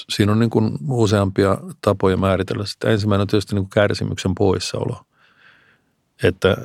siinä 0.09 0.31
on 0.31 0.39
niin 0.39 0.49
kuin 0.49 0.77
useampia 0.89 1.57
tapoja 1.81 2.17
määritellä 2.17 2.65
sitä. 2.65 2.89
Ensimmäinen 2.89 3.21
on 3.21 3.27
tietysti 3.27 3.55
niin 3.55 3.63
kuin 3.63 3.69
kärsimyksen 3.69 4.35
poissaolo, 4.35 5.01
että 6.23 6.57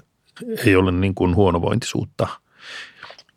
ei 0.67 0.77
ole 0.77 0.93
niin 0.93 1.15
kuin 1.15 1.37
huonovointisuutta. 1.37 2.27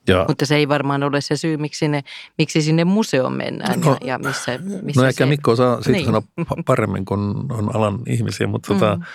Ja, 0.08 0.26
Mutta 0.28 0.46
se 0.46 0.56
ei 0.56 0.68
varmaan 0.68 1.04
ole 1.04 1.22
se 1.22 1.36
syy, 1.36 1.58
miksi, 1.58 1.88
ne, 1.88 2.04
miksi 2.38 2.62
sinne 2.62 2.84
museoon 2.84 3.34
mennään 3.34 3.82
no, 3.82 3.92
ja, 3.92 4.08
ja 4.08 4.20
missä, 4.20 4.60
missä 4.82 5.02
No 5.02 5.08
ehkä 5.08 5.24
se... 5.24 5.30
Mikko 5.30 5.52
osaa 5.52 5.76
siitä 5.76 5.92
niin. 5.92 6.06
sanoa 6.06 6.24
paremmin, 6.66 7.06
kun 7.06 7.46
on 7.50 7.76
alan 7.76 8.00
ihmisiä, 8.08 8.48
mutta 8.48 8.74
tota, 8.74 8.96
mm. 8.96 9.02
tota, 9.02 9.12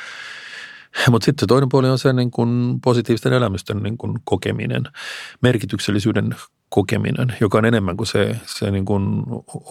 mutta 1.10 1.24
sitten 1.24 1.48
toinen 1.48 1.68
puoli 1.68 1.88
on 1.88 1.98
se 1.98 2.12
niin 2.12 2.30
kuin 2.30 2.80
positiivisten 2.84 3.32
elämysten 3.32 3.76
niin 3.76 3.98
kuin 3.98 4.18
kokeminen, 4.24 4.82
merkityksellisyyden 5.42 6.34
kokeminen, 6.68 7.36
joka 7.40 7.58
on 7.58 7.64
enemmän 7.64 7.96
kuin 7.96 8.06
se, 8.06 8.36
se 8.46 8.70
niin 8.70 8.84
kuin 8.84 9.22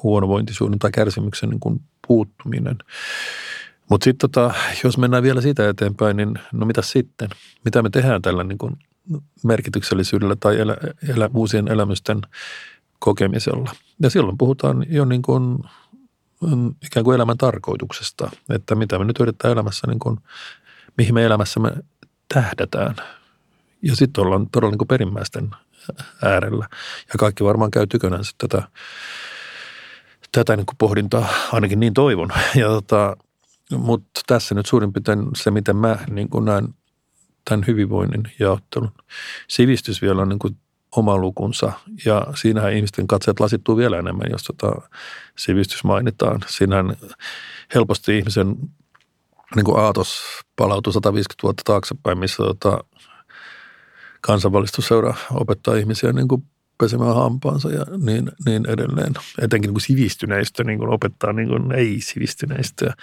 huonovointisuuden 0.04 0.80
tai 0.80 0.92
kärsimyksen 0.92 1.50
niin 1.50 1.60
kuin 1.60 1.82
puuttuminen. 2.08 2.78
Mutta 3.90 4.04
sitten 4.04 4.30
tota, 4.32 4.54
jos 4.84 4.98
mennään 4.98 5.24
vielä 5.24 5.42
siitä 5.42 5.70
eteenpäin, 5.70 6.18
niin 6.18 6.34
no 6.54 6.66
mitä 6.66 6.82
sitten? 6.82 7.30
Mitä 7.66 7.82
me 7.82 7.90
tehdään 7.90 8.22
tällä 8.22 8.44
niin 8.44 8.58
kuin 8.58 8.78
merkityksellisyydellä 9.44 10.36
tai 10.40 10.60
elä, 10.60 10.78
elä, 11.16 11.30
uusien 11.34 11.68
elämysten 11.68 12.22
kokemisella? 13.00 13.72
Ja 14.02 14.10
silloin 14.10 14.38
puhutaan 14.38 14.86
jo 14.90 15.06
niin 15.06 15.22
kuin, 15.22 15.58
ikään 16.86 17.04
kuin 17.04 17.16
elämän 17.16 17.38
tarkoituksesta, 17.38 18.32
että 18.50 18.76
mitä 18.76 19.00
me 19.00 19.06
nyt 19.06 19.20
yritetään 19.20 19.52
elämässä 19.52 19.88
niin 19.88 20.00
kuin 20.00 20.18
mihin 20.98 21.14
me 21.14 21.26
elämässämme 21.26 21.72
tähdätään. 22.34 22.96
Ja 23.82 23.96
sitten 23.96 24.24
ollaan 24.24 24.50
todella 24.50 24.72
niin 24.72 24.78
kuin 24.78 24.88
perimmäisten 24.88 25.50
äärellä. 26.24 26.68
Ja 27.14 27.14
kaikki 27.20 27.44
varmaan 27.44 27.72
käy 27.72 27.88
tykönänsä 27.88 28.32
tätä, 28.38 28.64
tätä 30.32 30.56
niin 30.56 30.66
kuin 30.66 30.78
pohdintaa, 30.78 31.28
ainakin 31.52 31.80
niin 31.80 31.94
toivon. 31.94 32.30
Ja 32.56 32.68
tota, 32.68 33.18
mutta 33.78 34.22
tässä 34.28 34.56
nyt 34.56 34.66
suurin 34.66 34.94
piirtein 34.94 35.24
se, 35.36 35.52
miten 35.52 35.76
mä 35.76 35.98
niin 36.10 36.30
kuin 36.30 36.46
näen 36.46 36.68
tämän 37.50 37.68
hyvinvoinnin 37.68 38.24
jaottelun. 38.40 38.92
Sivistys 39.48 40.02
vielä 40.02 40.22
on 40.22 40.30
niin 40.30 40.40
kuin 40.40 40.58
oma 40.96 41.18
lukunsa 41.18 41.72
ja 42.06 42.28
siinähän 42.36 42.74
ihmisten 42.74 43.08
katseet 43.08 43.40
lasittuu 43.40 43.78
vielä 43.78 44.00
enemmän, 44.00 44.28
jos 44.32 44.44
tota 44.44 44.82
sivistys 45.38 45.84
mainitaan. 45.84 46.40
Siinähän 46.48 46.98
helposti 47.76 48.18
ihmisen 48.18 48.56
niin 49.56 49.66
kuin 49.66 49.80
Aatos 49.80 50.22
palautui 50.56 50.94
150 50.94 51.44
vuotta 51.44 51.64
taaksepäin, 51.66 52.20
missä 52.20 52.38
tota, 52.38 52.84
kansanvalistusseura 54.22 55.14
opettaa 55.32 55.76
ihmisiä 55.76 56.14
niin 56.14 56.28
kuin 56.28 56.44
pesemään 56.78 57.16
hampaansa 57.16 57.70
ja 57.70 57.86
niin, 57.98 58.32
niin 58.46 58.70
edelleen. 58.70 59.14
Etenkin 59.42 59.68
niin 59.68 59.74
kuin 59.74 59.82
sivistyneistä 59.82 60.64
niin 60.64 60.80
kuin 60.80 60.90
opettaa 60.90 61.34
niin 61.34 61.48
kuin 61.48 61.72
ei-sivistyneistä. 61.72 62.94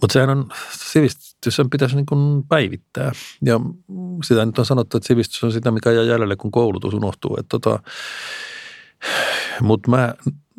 Mutta 0.00 0.12
sehän 0.12 0.30
on, 0.30 0.48
sivistys 0.72 1.56
sen 1.56 1.70
pitäisi 1.70 1.96
niin 1.96 2.06
kuin 2.06 2.46
päivittää. 2.48 3.12
Ja 3.44 3.60
sitä 4.24 4.46
nyt 4.46 4.58
on 4.58 4.66
sanottu, 4.66 4.96
että 4.96 5.06
sivistys 5.06 5.44
on 5.44 5.52
sitä, 5.52 5.70
mikä 5.70 5.90
jää 5.90 6.04
jäljelle, 6.04 6.36
kun 6.36 6.50
koulutus 6.50 6.94
unohtuu. 6.94 7.38
tota, 7.48 7.78
Mutta 9.60 9.90
mä 9.90 10.14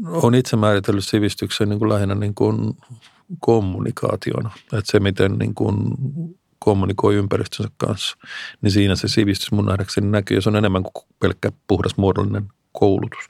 olen 0.07 0.39
itse 0.39 0.55
määritellyt 0.55 1.05
sivistyksen 1.05 1.69
niin 1.69 1.79
kuin 1.79 1.89
lähinnä 1.89 2.15
niin 2.15 2.35
kuin 2.35 2.77
kommunikaationa. 3.39 4.49
Että 4.63 4.91
se, 4.91 4.99
miten 4.99 5.31
niin 5.31 5.55
kuin 5.55 5.75
kommunikoi 6.59 7.15
ympäristönsä 7.15 7.71
kanssa, 7.77 8.17
niin 8.61 8.71
siinä 8.71 8.95
se 8.95 9.07
sivistys 9.07 9.51
mun 9.51 9.65
nähdäkseni 9.65 10.07
näkyy. 10.07 10.37
Ja 10.37 10.41
se 10.41 10.49
on 10.49 10.55
enemmän 10.55 10.83
kuin 10.83 11.05
pelkkä 11.19 11.51
puhdas 11.67 11.97
muodollinen 11.97 12.47
koulutus. 12.71 13.23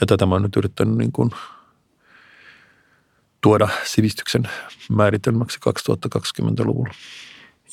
Ja 0.00 0.06
tätä 0.06 0.26
mä 0.26 0.34
oon 0.34 0.42
nyt 0.42 0.56
yrittänyt 0.56 0.96
niin 0.96 1.12
kuin 1.12 1.30
tuoda 3.40 3.68
sivistyksen 3.84 4.42
määritelmäksi 4.90 5.58
2020-luvulla. 5.68 6.94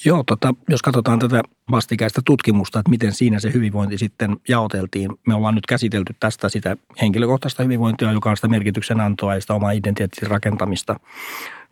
Joo, 0.05 0.23
tota, 0.27 0.53
jos 0.69 0.81
katsotaan 0.81 1.19
tätä 1.19 1.43
vastikäistä 1.71 2.21
tutkimusta, 2.25 2.79
että 2.79 2.89
miten 2.89 3.11
siinä 3.11 3.39
se 3.39 3.53
hyvinvointi 3.53 3.97
sitten 3.97 4.37
jaoteltiin. 4.47 5.11
Me 5.27 5.33
ollaan 5.33 5.55
nyt 5.55 5.65
käsitelty 5.65 6.15
tästä 6.19 6.49
sitä 6.49 6.77
henkilökohtaista 7.01 7.63
hyvinvointia, 7.63 8.11
joka 8.11 8.29
on 8.29 8.37
sitä 8.37 8.47
merkityksen 8.47 8.99
antoa 8.99 9.35
ja 9.35 9.41
sitä 9.41 9.53
omaa 9.53 9.71
identiteetin 9.71 10.29
rakentamista. 10.29 10.99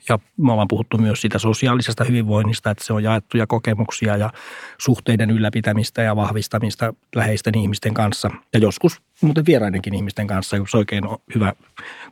Ja 0.09 0.19
me 0.37 0.51
ollaan 0.51 0.67
puhuttu 0.67 0.97
myös 0.97 1.21
sitä 1.21 1.39
sosiaalisesta 1.39 2.03
hyvinvoinnista, 2.03 2.71
että 2.71 2.85
se 2.85 2.93
on 2.93 3.03
jaettuja 3.03 3.47
kokemuksia 3.47 4.17
ja 4.17 4.29
suhteiden 4.77 5.29
ylläpitämistä 5.29 6.01
ja 6.01 6.15
vahvistamista 6.15 6.93
läheisten 7.15 7.57
ihmisten 7.57 7.93
kanssa. 7.93 8.29
Ja 8.53 8.59
joskus 8.59 9.01
muuten 9.21 9.45
vieraidenkin 9.45 9.95
ihmisten 9.95 10.27
kanssa, 10.27 10.57
jos 10.57 10.75
oikein 10.75 11.03
hyvä 11.35 11.53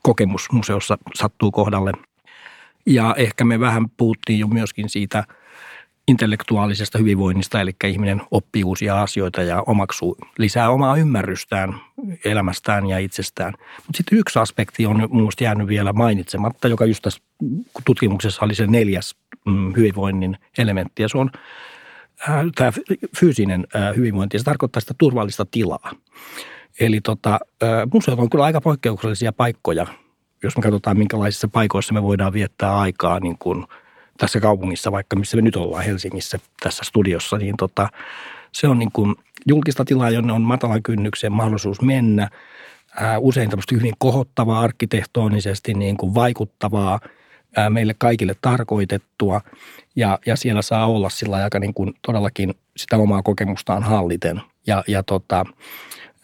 kokemus 0.02 0.52
museossa 0.52 0.98
sattuu 1.16 1.52
kohdalle. 1.52 1.92
Ja 2.86 3.16
ehkä 3.18 3.46
me 3.46 3.60
vähän 3.60 3.90
puhuttiin 3.98 4.40
jo 4.40 4.48
myöskin 4.48 4.90
siitä– 4.90 5.24
intellektuaalisesta 6.10 6.98
hyvinvoinnista, 6.98 7.62
eli 7.62 7.72
ihminen 7.86 8.22
oppii 8.32 8.64
uusia 8.64 9.02
asioita 9.02 9.42
ja 9.42 9.64
omaksuu 9.68 10.18
lisää 10.38 10.70
omaa 10.70 10.98
ymmärrystään 10.98 11.76
elämästään 12.26 12.86
ja 12.86 12.98
itsestään. 12.98 13.54
Mutta 13.58 13.98
sitten 13.98 14.18
yksi 14.18 14.40
aspekti 14.40 14.86
on 14.86 15.10
minusta 15.12 15.44
jäänyt 15.44 15.68
vielä 15.68 15.94
mainitsematta, 15.94 16.68
joka 16.68 16.86
just 16.86 17.02
tässä 17.02 17.22
tutkimuksessa 17.86 18.46
oli 18.46 18.56
se 18.56 18.68
neljäs 18.68 19.16
mm, 19.46 19.74
hyvinvoinnin 19.76 20.38
elementti, 20.58 21.02
ja 21.02 21.10
se 21.10 21.18
on 21.18 21.32
äh, 22.30 22.46
tämä 22.56 22.72
fyysinen 23.20 23.68
äh, 23.76 23.96
hyvinvointi, 23.96 24.36
ja 24.36 24.40
se 24.40 24.46
tarkoittaa 24.46 24.80
sitä 24.80 24.94
turvallista 24.98 25.46
tilaa. 25.52 25.92
Eli 26.80 27.02
tota, 27.02 27.40
äh, 27.64 27.70
museot 27.94 28.20
on 28.20 28.30
kyllä 28.30 28.46
aika 28.46 28.62
poikkeuksellisia 28.62 29.34
paikkoja, 29.34 29.88
jos 30.44 30.58
me 30.58 30.64
katsotaan 30.64 30.98
minkälaisissa 30.98 31.48
paikoissa 31.48 31.94
me 31.94 32.04
voidaan 32.04 32.34
viettää 32.34 32.80
aikaa 32.80 33.20
niin 33.20 33.38
kuin– 33.40 33.66
tässä 34.20 34.40
kaupungissa, 34.40 34.92
vaikka 34.92 35.16
missä 35.16 35.38
me 35.38 35.42
nyt 35.42 35.56
ollaan 35.56 35.84
Helsingissä 35.84 36.40
tässä 36.64 36.84
studiossa, 36.84 37.38
niin 37.38 37.58
tota, 37.58 37.90
se 38.52 38.68
on 38.68 38.80
niin 38.80 38.92
kuin 38.94 39.16
julkista 39.48 39.86
tilaa, 39.86 40.10
jonne 40.10 40.34
on 40.34 40.42
matalan 40.42 40.84
kynnyksen 40.84 41.32
mahdollisuus 41.32 41.82
mennä. 41.82 42.30
Ää, 42.96 43.20
usein 43.20 43.50
tämmöistä 43.50 43.76
hyvin 43.76 43.94
kohottavaa, 43.98 44.60
arkkitehtonisesti 44.62 45.74
niin 45.74 45.98
kuin 45.98 46.16
vaikuttavaa, 46.16 47.00
ää, 47.56 47.70
meille 47.70 47.96
kaikille 47.98 48.36
tarkoitettua. 48.42 49.42
Ja, 49.96 50.20
ja 50.26 50.36
siellä 50.36 50.62
saa 50.62 50.88
olla 50.88 51.10
sillä 51.10 51.36
aika 51.36 51.60
niin 51.60 51.74
kuin 51.74 51.94
todellakin 52.02 52.54
sitä 52.78 52.98
omaa 52.98 53.22
kokemustaan 53.22 53.84
halliten. 53.84 54.42
Ja, 54.68 54.84
ja 54.88 55.04
tota, 55.04 55.46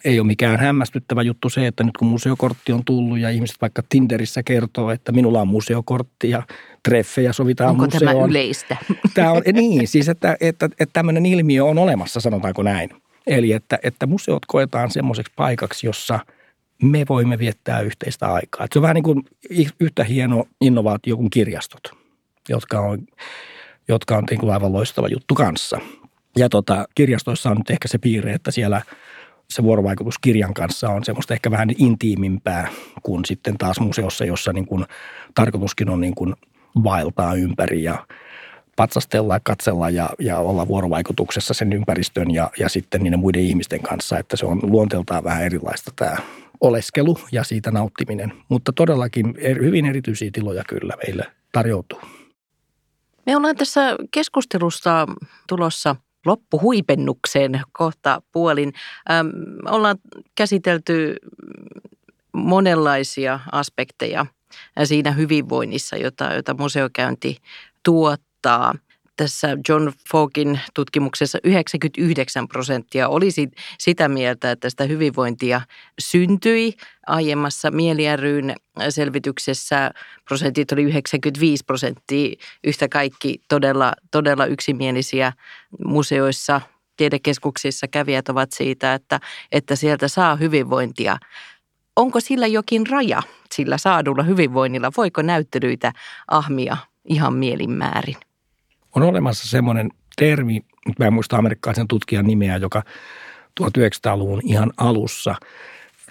ei 0.06 0.20
ole 0.20 0.26
mikään 0.26 0.58
hämmästyttävä 0.58 1.22
juttu 1.22 1.50
se, 1.50 1.66
että 1.66 1.84
nyt 1.84 1.96
kun 1.96 2.08
museokortti 2.08 2.72
on 2.72 2.84
tullut 2.84 3.18
ja 3.18 3.30
ihmiset 3.30 3.56
vaikka 3.60 3.82
Tinderissä 3.88 4.42
kertoo, 4.42 4.90
että 4.90 5.12
minulla 5.12 5.40
on 5.40 5.48
museokortti 5.48 6.30
ja 6.30 6.42
treffejä 6.88 7.32
sovitaan 7.32 7.70
Onko 7.70 7.84
museoon. 7.84 8.14
tämä 8.14 8.26
yleistä? 8.26 8.76
Tämä 9.14 9.32
on, 9.32 9.42
niin, 9.52 9.88
siis 9.88 10.08
että, 10.08 10.36
että, 10.40 10.66
että 10.66 10.92
tämmöinen 10.92 11.26
ilmiö 11.26 11.64
on 11.64 11.78
olemassa, 11.78 12.20
sanotaanko 12.20 12.62
näin. 12.62 12.90
Eli 13.26 13.52
että, 13.52 13.78
että 13.82 14.06
museot 14.06 14.46
koetaan 14.46 14.90
semmoiseksi 14.90 15.32
paikaksi, 15.36 15.86
jossa 15.86 16.18
me 16.82 17.04
voimme 17.08 17.38
viettää 17.38 17.80
yhteistä 17.80 18.32
aikaa. 18.32 18.64
Että 18.64 18.74
se 18.74 18.78
on 18.78 18.82
vähän 18.82 18.94
niin 18.94 19.04
kuin 19.04 19.24
yhtä 19.80 20.04
hieno 20.04 20.44
innovaatio 20.60 21.16
kuin 21.16 21.30
kirjastot, 21.30 21.82
jotka 22.48 22.80
on, 22.80 22.98
jotka 23.88 24.16
on 24.16 24.24
niin 24.30 24.40
kuin 24.40 24.52
aivan 24.52 24.72
loistava 24.72 25.08
juttu 25.08 25.34
kanssa. 25.34 25.78
Ja 26.36 26.48
tota, 26.48 26.84
kirjastoissa 26.94 27.50
on 27.50 27.56
nyt 27.56 27.70
ehkä 27.70 27.88
se 27.88 27.98
piirre, 27.98 28.32
että 28.32 28.50
siellä 28.50 28.82
se 29.50 29.62
vuorovaikutus 29.62 30.18
kirjan 30.18 30.54
kanssa 30.54 30.88
on 30.88 31.04
semmoista 31.04 31.34
ehkä 31.34 31.50
vähän 31.50 31.68
intiimimpää 31.78 32.68
kuin 33.02 33.24
sitten 33.24 33.58
taas 33.58 33.80
museossa, 33.80 34.24
jossa 34.24 34.52
niin 34.52 34.66
kuin 34.66 34.84
tarkoituskin 35.34 35.90
on 35.90 36.00
niin 36.00 36.14
kuin 36.14 36.34
vaeltaa 36.84 37.34
ympäri 37.34 37.82
ja 37.82 38.06
patsastella 38.76 39.34
ja 39.34 39.40
katsella 39.42 39.90
ja, 39.90 40.10
ja 40.18 40.38
olla 40.38 40.68
vuorovaikutuksessa 40.68 41.54
sen 41.54 41.72
ympäristön 41.72 42.30
ja, 42.30 42.50
ja 42.58 42.68
sitten 42.68 43.02
niiden 43.02 43.18
muiden 43.18 43.42
ihmisten 43.42 43.82
kanssa, 43.82 44.18
että 44.18 44.36
se 44.36 44.46
on 44.46 44.60
luonteeltaan 44.62 45.24
vähän 45.24 45.42
erilaista 45.42 45.90
tämä 45.96 46.16
oleskelu 46.60 47.18
ja 47.32 47.44
siitä 47.44 47.70
nauttiminen. 47.70 48.32
Mutta 48.48 48.72
todellakin 48.72 49.34
hyvin 49.62 49.86
erityisiä 49.86 50.30
tiloja 50.32 50.64
kyllä 50.68 50.94
meille 51.06 51.24
tarjoutuu. 51.52 52.00
Me 53.26 53.36
ollaan 53.36 53.56
tässä 53.56 53.96
keskustelusta 54.10 55.06
tulossa 55.48 55.96
loppuhuipennukseen 56.26 57.60
kohta 57.72 58.22
puolin. 58.32 58.72
Ähm, 59.10 59.28
ollaan 59.68 59.98
käsitelty 60.34 61.16
monenlaisia 62.32 63.40
aspekteja 63.52 64.26
siinä 64.84 65.10
hyvinvoinnissa, 65.10 65.96
jota, 65.96 66.34
jota 66.34 66.54
museokäynti 66.54 67.36
tuottaa. 67.82 68.74
Tässä 69.16 69.48
John 69.68 69.92
Fogin 70.10 70.60
tutkimuksessa 70.74 71.38
99 71.44 72.48
prosenttia 72.48 73.08
olisi 73.08 73.50
sitä 73.78 74.08
mieltä, 74.08 74.50
että 74.50 74.70
sitä 74.70 74.84
hyvinvointia 74.84 75.60
syntyi. 75.98 76.74
Aiemmassa 77.06 77.70
Mieli 77.70 78.16
ryn 78.16 78.54
selvityksessä 78.88 79.90
prosentit 80.28 80.72
oli 80.72 80.82
95 80.82 81.64
prosenttia. 81.64 82.36
Yhtä 82.64 82.88
kaikki 82.88 83.38
todella, 83.48 83.92
todella 84.10 84.46
yksimielisiä 84.46 85.32
museoissa, 85.84 86.60
tiedekeskuksissa 86.96 87.88
kävijät 87.88 88.28
ovat 88.28 88.52
siitä, 88.52 88.94
että, 88.94 89.20
että 89.52 89.76
sieltä 89.76 90.08
saa 90.08 90.36
hyvinvointia 90.36 91.16
onko 91.96 92.20
sillä 92.20 92.46
jokin 92.46 92.86
raja, 92.86 93.22
sillä 93.54 93.78
saadulla 93.78 94.22
hyvinvoinnilla? 94.22 94.90
Voiko 94.96 95.22
näyttelyitä 95.22 95.92
ahmia 96.28 96.76
ihan 97.04 97.34
mielinmäärin? 97.34 98.16
On 98.96 99.02
olemassa 99.02 99.48
semmoinen 99.48 99.90
termi, 100.16 100.60
mä 100.98 101.06
en 101.06 101.12
muista 101.12 101.36
amerikkalaisen 101.36 101.88
tutkijan 101.88 102.26
nimeä, 102.26 102.56
joka 102.56 102.82
1900-luvun 103.60 104.40
ihan 104.44 104.72
alussa 104.76 105.34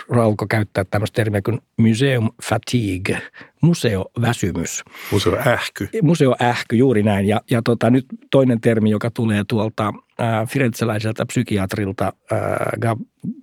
alkoi 0.10 0.48
käyttää 0.48 0.84
tämmöistä 0.84 1.16
termiä 1.16 1.42
kuin 1.42 1.62
museum 1.78 2.32
fatigue, 2.44 3.22
museoväsymys. 3.62 4.84
Museoähky. 5.12 5.90
Museoähky, 6.02 6.76
juuri 6.76 7.04
näin. 7.04 7.28
Ja, 7.28 7.42
ja 7.52 7.62
tota, 7.62 7.90
nyt 7.90 8.06
toinen 8.32 8.62
termi, 8.62 8.90
joka 8.90 9.12
tulee 9.12 9.44
tuolta 9.48 9.94
äh, 10.22 10.48
firenzeläiseltä 10.48 11.26
psykiatrilta 11.26 12.14
äh, 12.32 12.40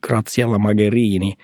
Graziella 0.07 0.59
Magherini– 0.59 1.35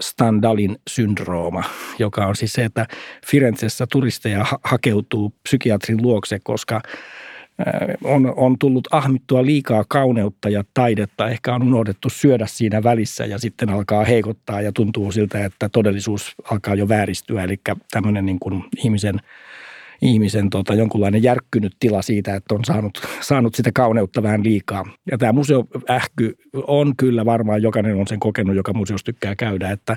Standalin 0.00 0.76
syndrooma, 0.90 1.64
joka 1.98 2.26
on 2.26 2.36
siis 2.36 2.52
se, 2.52 2.64
että 2.64 2.86
Firenzessä 3.26 3.86
turisteja 3.92 4.46
hakeutuu 4.64 5.34
psykiatrin 5.42 6.02
luokse, 6.02 6.38
koska 6.42 6.80
on, 8.04 8.32
on 8.36 8.58
tullut 8.58 8.88
ahmittua 8.90 9.46
liikaa 9.46 9.84
kauneutta 9.88 10.48
ja 10.48 10.64
taidetta. 10.74 11.28
Ehkä 11.28 11.54
on 11.54 11.62
unohdettu 11.62 12.10
syödä 12.10 12.46
siinä 12.46 12.82
välissä 12.82 13.26
ja 13.26 13.38
sitten 13.38 13.70
alkaa 13.70 14.04
heikottaa 14.04 14.62
ja 14.62 14.72
tuntuu 14.72 15.12
siltä, 15.12 15.44
että 15.44 15.68
todellisuus 15.68 16.34
alkaa 16.50 16.74
jo 16.74 16.88
vääristyä. 16.88 17.44
Eli 17.44 17.60
tämmöinen 17.90 18.26
niin 18.26 18.40
kuin 18.40 18.64
ihmisen– 18.76 19.20
ihmisen 20.02 20.50
tota, 20.50 20.74
jonkunlainen 20.74 21.22
järkkynyt 21.22 21.76
tila 21.80 22.02
siitä, 22.02 22.34
että 22.34 22.54
on 22.54 22.64
saanut, 22.64 23.02
saanut 23.20 23.54
sitä 23.54 23.70
kauneutta 23.74 24.22
vähän 24.22 24.44
liikaa. 24.44 24.84
Ja 25.10 25.18
tämä 25.18 25.32
museoähky 25.32 26.36
on 26.52 26.96
kyllä 26.96 27.24
varmaan, 27.24 27.62
jokainen 27.62 27.96
on 27.96 28.06
sen 28.06 28.20
kokenut, 28.20 28.56
joka 28.56 28.72
museossa 28.72 29.04
tykkää 29.04 29.36
käydä, 29.36 29.70
että 29.70 29.96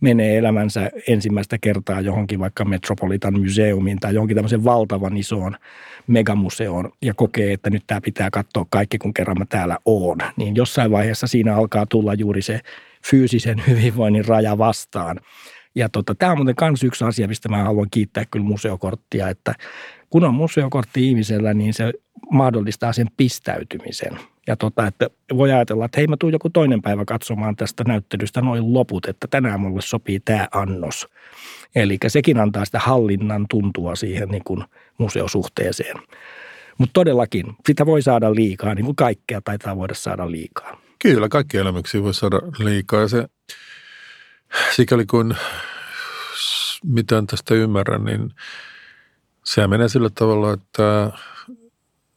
menee 0.00 0.38
elämänsä 0.38 0.90
ensimmäistä 1.08 1.58
kertaa 1.60 2.00
johonkin 2.00 2.40
vaikka 2.40 2.64
Metropolitan 2.64 3.40
Museumiin 3.40 4.00
tai 4.00 4.14
johonkin 4.14 4.34
tämmöisen 4.34 4.64
valtavan 4.64 5.16
isoon 5.16 5.56
megamuseoon 6.06 6.92
ja 7.02 7.14
kokee, 7.14 7.52
että 7.52 7.70
nyt 7.70 7.82
tämä 7.86 8.00
pitää 8.00 8.30
katsoa 8.30 8.66
kaikki, 8.70 8.98
kun 8.98 9.14
kerran 9.14 9.38
mä 9.38 9.44
täällä 9.48 9.78
oon. 9.84 10.18
Niin 10.36 10.56
jossain 10.56 10.90
vaiheessa 10.90 11.26
siinä 11.26 11.56
alkaa 11.56 11.86
tulla 11.86 12.14
juuri 12.14 12.42
se 12.42 12.60
fyysisen 13.10 13.62
hyvinvoinnin 13.68 14.24
raja 14.24 14.58
vastaan. 14.58 15.20
Ja 15.74 15.88
tota, 15.88 16.14
tämä 16.14 16.32
on 16.32 16.38
muuten 16.38 16.54
myös 16.60 16.84
yksi 16.84 17.04
asia, 17.04 17.28
mistä 17.28 17.48
mä 17.48 17.64
haluan 17.64 17.90
kiittää 17.90 18.24
kyllä 18.30 18.46
museokorttia, 18.46 19.28
että 19.28 19.54
kun 20.10 20.24
on 20.24 20.34
museokortti 20.34 21.08
ihmisellä, 21.08 21.54
niin 21.54 21.74
se 21.74 21.92
mahdollistaa 22.30 22.92
sen 22.92 23.06
pistäytymisen. 23.16 24.18
Ja 24.46 24.56
tota, 24.56 24.86
että 24.86 25.10
voi 25.36 25.52
ajatella, 25.52 25.84
että 25.84 26.00
hei 26.00 26.06
mä 26.06 26.16
tuun 26.16 26.32
joku 26.32 26.50
toinen 26.50 26.82
päivä 26.82 27.04
katsomaan 27.04 27.56
tästä 27.56 27.84
näyttelystä 27.86 28.40
noin 28.40 28.74
loput, 28.74 29.06
että 29.06 29.26
tänään 29.26 29.60
mulle 29.60 29.82
sopii 29.82 30.20
tämä 30.20 30.48
annos. 30.52 31.08
Eli 31.74 31.98
sekin 32.06 32.40
antaa 32.40 32.64
sitä 32.64 32.78
hallinnan 32.78 33.46
tuntua 33.50 33.96
siihen 33.96 34.28
niin 34.28 34.44
kuin 34.44 34.64
museosuhteeseen. 34.98 35.96
Mutta 36.78 36.92
todellakin, 36.92 37.46
sitä 37.66 37.86
voi 37.86 38.02
saada 38.02 38.34
liikaa, 38.34 38.74
niin 38.74 38.84
kuin 38.84 38.96
kaikkea 38.96 39.40
taitaa 39.40 39.76
voida 39.76 39.94
saada 39.94 40.30
liikaa. 40.30 40.80
Kyllä, 40.98 41.28
kaikki 41.28 41.56
elämyksiä 41.56 42.02
voi 42.02 42.14
saada 42.14 42.40
liikaa 42.58 43.00
ja 43.00 43.08
se 43.08 43.28
sikäli 44.76 45.06
kun 45.06 45.34
mitään 46.84 47.26
tästä 47.26 47.54
ymmärrän, 47.54 48.04
niin 48.04 48.34
se 49.44 49.66
menee 49.66 49.88
sillä 49.88 50.10
tavalla, 50.14 50.52
että 50.52 51.12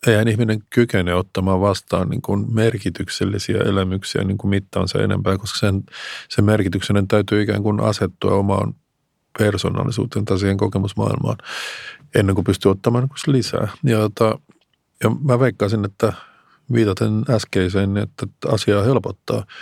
eihän 0.07 0.27
ihminen 0.27 0.59
kykene 0.69 1.13
ottamaan 1.13 1.61
vastaan 1.61 2.09
niin 2.09 2.21
kuin 2.21 2.53
merkityksellisiä 2.53 3.57
elämyksiä 3.57 4.23
niin 4.23 4.37
kuin 4.37 4.49
mittaansa 4.49 5.03
enempää, 5.03 5.37
koska 5.37 5.59
sen, 5.59 5.83
sen 6.29 6.45
merkityksen 6.45 7.07
täytyy 7.07 7.41
ikään 7.41 7.63
kuin 7.63 7.79
asettua 7.79 8.33
omaan 8.33 8.75
persoonallisuuteen 9.37 10.25
tai 10.25 10.39
siihen 10.39 10.57
kokemusmaailmaan 10.57 11.37
ennen 12.15 12.35
kuin 12.35 12.45
pystyy 12.45 12.71
ottamaan 12.71 13.03
niin 13.03 13.33
lisää. 13.33 13.67
Ja, 13.83 13.97
jota, 13.97 14.39
ja 15.03 15.09
mä 15.23 15.39
veikkaisin, 15.39 15.85
että 15.85 16.13
viitaten 16.73 17.23
äskeiseen, 17.29 17.97
että 17.97 18.27
asiaa 18.47 18.83
helpottaa– 18.83 19.45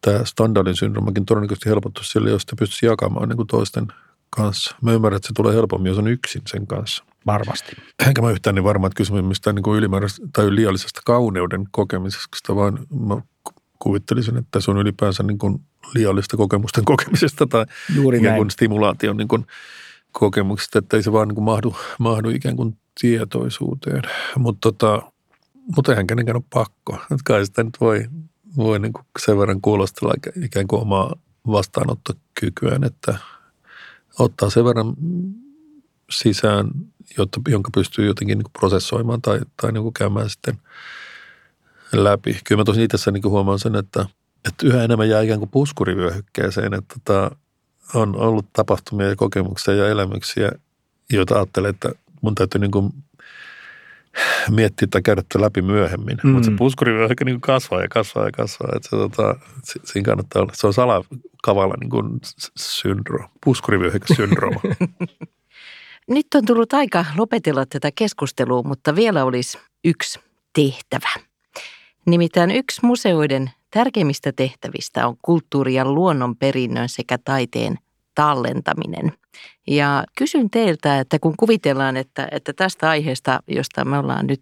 tämä 0.00 0.24
standardin 0.24 0.76
syndroomakin 0.76 1.26
todennäköisesti 1.26 1.68
helpottuisi 1.68 2.10
sille, 2.10 2.30
jos 2.30 2.42
sitä 2.42 2.56
pystyisi 2.58 2.86
jakamaan 2.86 3.28
niin 3.28 3.36
kuin 3.36 3.46
toisten 3.46 3.86
kanssa. 4.30 4.76
Mä 4.82 4.92
ymmärrän, 4.92 5.16
että 5.16 5.28
se 5.28 5.34
tulee 5.36 5.54
helpommin, 5.54 5.90
jos 5.90 5.98
on 5.98 6.08
yksin 6.08 6.42
sen 6.46 6.66
kanssa. 6.66 7.04
Varmasti. 7.26 7.76
Enkä 8.06 8.22
mä 8.22 8.30
yhtään 8.30 8.54
niin 8.54 8.64
varma, 8.64 8.86
että 8.86 8.96
kysymys 8.96 9.24
mistään 9.24 9.56
niin 9.56 9.62
kuin 9.62 9.78
ylimääräistä 9.78 10.26
tai 10.32 10.54
liiallisesta 10.54 11.00
kauneuden 11.04 11.64
kokemisesta, 11.70 12.56
vaan 12.56 12.78
mä 13.00 13.22
kuvittelisin, 13.78 14.36
että 14.36 14.60
se 14.60 14.70
on 14.70 14.78
ylipäänsä 14.78 15.22
niin 15.22 15.38
kuin 15.38 15.60
liiallista 15.94 16.36
kokemusten 16.36 16.84
kokemisesta 16.92 17.46
tai 17.46 17.66
Juuri 17.94 18.18
ikään 18.18 18.36
kuin 18.36 18.50
stimulaation 18.50 19.16
niin 19.16 19.28
kuin 19.28 19.46
kokemuksesta, 20.12 20.78
että 20.78 20.96
ei 20.96 21.02
se 21.02 21.12
vaan 21.12 21.28
niin 21.28 21.34
kuin 21.34 21.44
mahdu, 21.44 21.76
mahdu 21.98 22.30
ikään 22.30 22.56
kuin 22.56 22.76
tietoisuuteen. 23.00 24.02
Mutta 24.36 24.60
tota, 24.60 25.02
mutta 25.76 25.92
eihän 25.92 26.06
kenenkään 26.06 26.36
ole 26.36 26.44
pakko. 26.54 26.94
Että 26.94 27.22
kai 27.24 27.46
sitä 27.46 27.62
nyt 27.64 27.80
voi 27.80 28.04
voi 28.56 28.78
niin 28.78 28.92
kuin 28.92 29.04
sen 29.18 29.38
verran 29.38 29.60
kuulostella 29.60 30.14
ikään 30.44 30.66
kuin 30.66 30.82
omaa 30.82 31.16
vastaanottokykyään, 31.46 32.84
että 32.84 33.18
ottaa 34.18 34.50
sen 34.50 34.64
verran 34.64 34.94
sisään, 36.10 36.70
jotta, 37.18 37.40
jonka 37.48 37.70
pystyy 37.74 38.06
jotenkin 38.06 38.38
niin 38.38 38.52
prosessoimaan 38.58 39.22
tai, 39.22 39.40
tai 39.60 39.72
niin 39.72 39.82
kuin 39.82 39.94
käymään 39.94 40.30
sitten 40.30 40.58
läpi. 41.92 42.40
Kyllä 42.44 42.60
mä 42.60 42.64
tosin 42.64 42.82
itse 42.82 43.10
niin 43.10 43.22
huomaan 43.24 43.58
sen, 43.58 43.76
että, 43.76 44.06
että 44.48 44.66
yhä 44.66 44.84
enemmän 44.84 45.08
jää 45.08 45.22
ikään 45.22 45.38
kuin 45.38 45.50
puskurivyöhykkeeseen, 45.50 46.74
että 46.74 46.94
tota, 47.04 47.36
on 47.94 48.16
ollut 48.16 48.46
tapahtumia 48.52 49.08
ja 49.08 49.16
kokemuksia 49.16 49.74
ja 49.74 49.88
elämyksiä, 49.88 50.52
joita 51.10 51.34
ajattelee, 51.34 51.70
että 51.70 51.92
mun 52.20 52.34
täytyy 52.34 52.60
niin 52.60 52.70
kuin 52.70 52.92
miettiä 54.50 54.88
tai 54.90 55.02
käydä 55.02 55.22
läpi 55.34 55.62
myöhemmin. 55.62 56.18
Mm. 56.22 56.30
Mutta 56.30 56.46
se 56.50 56.56
puskuri 56.56 56.94
voi 56.94 57.04
ehkä 57.04 57.24
niin 57.24 57.40
kasvaa 57.40 57.82
ja 57.82 57.88
kasvaa 57.88 58.24
ja 58.24 58.30
kasvaa. 58.30 58.72
Että 58.76 58.88
se, 58.88 58.96
tota, 58.96 59.36
siinä 59.62 60.04
kannattaa 60.04 60.42
olla. 60.42 60.52
Se 60.54 60.66
on 60.66 60.74
salakavalla 60.74 61.74
niin 61.80 61.90
kuin 61.90 62.20
syndrooma, 62.56 63.30
puskurivyöhyke-syndrooma. 63.44 64.60
Nyt 66.08 66.26
on 66.34 66.44
tullut 66.44 66.72
aika 66.72 67.04
lopetella 67.16 67.66
tätä 67.66 67.90
keskustelua, 67.94 68.62
mutta 68.62 68.96
vielä 68.96 69.24
olisi 69.24 69.58
yksi 69.84 70.20
tehtävä. 70.52 71.10
Nimittäin 72.06 72.50
yksi 72.50 72.80
museoiden 72.86 73.50
tärkeimmistä 73.70 74.32
tehtävistä 74.32 75.06
on 75.06 75.16
kulttuuri- 75.22 75.74
ja 75.74 75.84
luonnonperinnön 75.84 76.88
sekä 76.88 77.18
taiteen 77.24 77.78
tallentaminen. 78.18 79.12
Ja 79.66 80.04
kysyn 80.18 80.50
teiltä, 80.50 81.00
että 81.00 81.18
kun 81.18 81.34
kuvitellaan, 81.36 81.96
että, 81.96 82.28
että 82.30 82.52
tästä 82.52 82.90
aiheesta, 82.90 83.40
josta 83.48 83.84
me 83.84 83.98
ollaan 83.98 84.26
nyt 84.26 84.40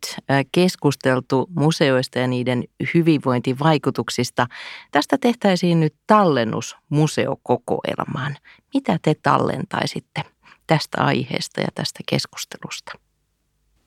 keskusteltu 0.52 1.48
museoista 1.58 2.18
ja 2.18 2.26
niiden 2.26 2.64
hyvinvointivaikutuksista, 2.94 4.46
tästä 4.92 5.18
tehtäisiin 5.20 5.80
nyt 5.80 5.94
tallennus 6.06 6.76
museokokoelmaan. 6.88 8.36
Mitä 8.74 8.98
te 9.02 9.14
tallentaisitte 9.22 10.22
tästä 10.66 11.04
aiheesta 11.04 11.60
ja 11.60 11.68
tästä 11.74 12.00
keskustelusta? 12.08 12.92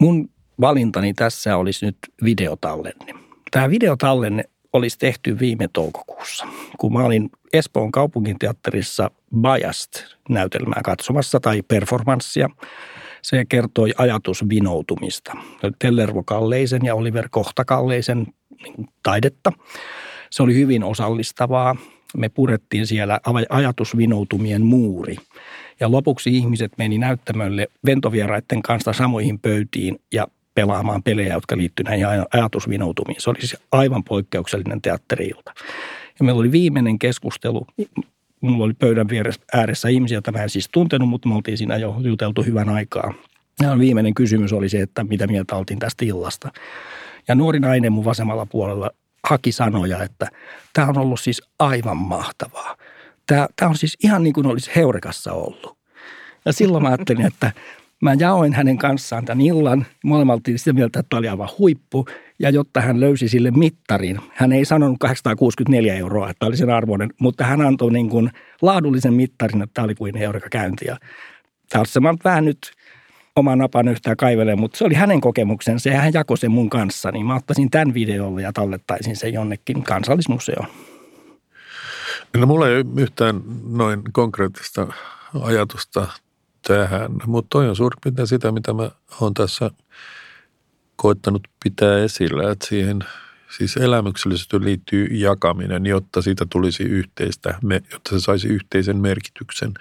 Mun 0.01 0.29
valintani 0.61 1.13
tässä 1.13 1.57
olisi 1.57 1.85
nyt 1.85 1.97
videotallenne. 2.23 3.13
Tämä 3.51 3.69
videotallenne 3.69 4.43
olisi 4.73 4.97
tehty 4.99 5.39
viime 5.39 5.69
toukokuussa, 5.73 6.47
kun 6.77 6.93
mä 6.93 6.99
olin 6.99 7.29
Espoon 7.53 7.91
kaupunginteatterissa 7.91 9.11
Biased-näytelmää 9.41 10.81
katsomassa 10.83 11.39
tai 11.39 11.61
performanssia. 11.61 12.49
Se 13.21 13.45
kertoi 13.45 13.93
ajatusvinoutumista. 13.97 15.33
Tellervo 15.79 16.23
Kalleisen 16.23 16.81
ja 16.85 16.95
Oliver 16.95 17.27
Kohta 17.31 17.65
Kalleisen 17.65 18.27
niin 18.63 18.89
taidetta. 19.03 19.51
Se 20.29 20.43
oli 20.43 20.55
hyvin 20.55 20.83
osallistavaa. 20.83 21.75
Me 22.17 22.29
purettiin 22.29 22.87
siellä 22.87 23.19
ajatusvinoutumien 23.49 24.65
muuri. 24.65 25.15
Ja 25.79 25.91
lopuksi 25.91 26.37
ihmiset 26.37 26.71
meni 26.77 26.97
näyttämölle 26.97 27.67
ventovieraiden 27.85 28.61
kanssa 28.61 28.93
samoihin 28.93 29.39
pöytiin 29.39 30.01
ja 30.13 30.27
pelaamaan 30.53 31.03
pelejä, 31.03 31.33
jotka 31.33 31.57
liittyivät 31.57 31.89
näihin 31.89 32.07
ajatusvinoutumiin. 32.33 33.21
Se 33.21 33.29
oli 33.29 33.39
siis 33.39 33.57
aivan 33.71 34.03
poikkeuksellinen 34.03 34.81
teatteriilta. 34.81 35.53
Ja 36.19 36.25
meillä 36.25 36.39
oli 36.39 36.51
viimeinen 36.51 36.99
keskustelu. 36.99 37.67
Mulla 38.41 38.65
oli 38.65 38.73
pöydän 38.73 39.07
ääressä 39.53 39.89
ihmisiä, 39.89 40.15
joita 40.15 40.31
mä 40.31 40.43
en 40.43 40.49
siis 40.49 40.69
tuntenut, 40.71 41.09
mutta 41.09 41.29
me 41.29 41.35
oltiin 41.35 41.57
siinä 41.57 41.77
jo 41.77 41.95
juteltu 42.03 42.43
hyvän 42.43 42.69
aikaa. 42.69 43.13
Ja 43.61 43.79
viimeinen 43.79 44.13
kysymys 44.13 44.53
oli 44.53 44.69
se, 44.69 44.81
että 44.81 45.03
mitä 45.03 45.27
mieltä 45.27 45.55
oltiin 45.55 45.79
tästä 45.79 46.05
illasta. 46.05 46.51
Ja 47.27 47.35
nuori 47.35 47.59
nainen 47.59 47.93
mun 47.93 48.05
vasemmalla 48.05 48.45
puolella 48.45 48.91
haki 49.23 49.51
sanoja, 49.51 50.03
että 50.03 50.27
tämä 50.73 50.87
on 50.87 50.97
ollut 50.97 51.19
siis 51.19 51.41
aivan 51.59 51.97
mahtavaa. 51.97 52.75
Tämä, 53.27 53.47
tämä 53.55 53.69
on 53.69 53.77
siis 53.77 53.97
ihan 54.03 54.23
niin 54.23 54.33
kuin 54.33 54.47
olisi 54.47 54.71
Heurekassa 54.75 55.33
ollut. 55.33 55.77
Ja 56.45 56.53
silloin 56.53 56.83
mä 56.83 56.89
ajattelin, 56.89 57.25
että 57.25 57.51
Mä 58.01 58.13
jaoin 58.19 58.53
hänen 58.53 58.77
kanssaan 58.77 59.25
tämän 59.25 59.41
illan. 59.41 59.85
Molemmat 60.03 60.35
oltiin 60.35 60.59
sitä 60.59 60.73
mieltä, 60.73 60.99
että 60.99 61.09
tämä 61.09 61.17
oli 61.17 61.27
aivan 61.27 61.49
huippu. 61.57 62.05
Ja 62.39 62.49
jotta 62.49 62.81
hän 62.81 62.99
löysi 62.99 63.29
sille 63.29 63.51
mittarin, 63.51 64.19
hän 64.33 64.51
ei 64.51 64.65
sanonut 64.65 64.97
864 64.99 65.95
euroa, 65.95 66.29
että 66.29 66.45
oli 66.45 66.57
sen 66.57 66.69
arvoinen, 66.69 67.09
mutta 67.19 67.43
hän 67.43 67.61
antoi 67.61 67.91
niin 67.91 68.09
kuin 68.09 68.31
laadullisen 68.61 69.13
mittarin, 69.13 69.61
että 69.61 69.73
tämä 69.73 69.85
oli 69.85 69.95
kuin 69.95 70.17
eureka 70.17 70.47
käynti. 70.49 70.85
Ja 70.85 70.97
tässä 71.69 71.99
mä 71.99 72.13
vähän 72.23 72.45
nyt 72.45 72.71
oman 73.35 73.57
napan 73.57 73.87
yhtään 73.87 74.17
kaivelen, 74.17 74.59
mutta 74.59 74.77
se 74.77 74.85
oli 74.85 74.93
hänen 74.93 75.21
kokemuksensa 75.21 75.89
ja 75.89 76.01
hän 76.01 76.13
jakoi 76.13 76.37
sen 76.37 76.51
mun 76.51 76.69
kanssa. 76.69 77.11
Niin 77.11 77.25
mä 77.25 77.35
ottaisin 77.35 77.69
tämän 77.69 77.93
videolle 77.93 78.41
ja 78.41 78.53
tallettaisin 78.53 79.15
sen 79.15 79.33
jonnekin 79.33 79.83
kansallismuseoon. 79.83 80.67
No 82.37 82.45
mulla 82.45 82.69
ei 82.69 82.83
yhtään 82.97 83.41
noin 83.69 84.01
konkreettista 84.11 84.87
ajatusta 85.41 86.07
tähän. 86.67 87.11
Mutta 87.25 87.47
toi 87.49 87.69
on 87.69 87.75
suurin 87.75 87.99
piirtein 88.03 88.27
sitä, 88.27 88.51
mitä 88.51 88.73
mä 88.73 88.91
oon 89.21 89.33
tässä 89.33 89.71
koittanut 90.95 91.47
pitää 91.63 91.97
esillä, 91.97 92.51
että 92.51 92.67
siihen 92.67 92.99
siis 93.57 93.77
elämyksellisesti 93.77 94.63
liittyy 94.63 95.05
jakaminen, 95.05 95.85
jotta 95.85 96.21
siitä 96.21 96.45
tulisi 96.49 96.83
yhteistä, 96.83 97.59
jotta 97.91 98.09
se 98.09 98.19
saisi 98.19 98.47
yhteisen 98.47 98.97
merkityksen, 98.97 99.71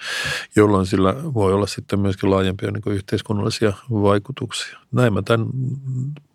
jolloin 0.56 0.86
sillä 0.86 1.14
voi 1.34 1.52
olla 1.52 1.66
sitten 1.66 2.00
myöskin 2.00 2.30
laajempia 2.30 2.70
niin 2.70 2.94
yhteiskunnallisia 2.94 3.72
vaikutuksia. 3.90 4.78
Näin 4.92 5.12
mä 5.12 5.22
tämän 5.22 5.46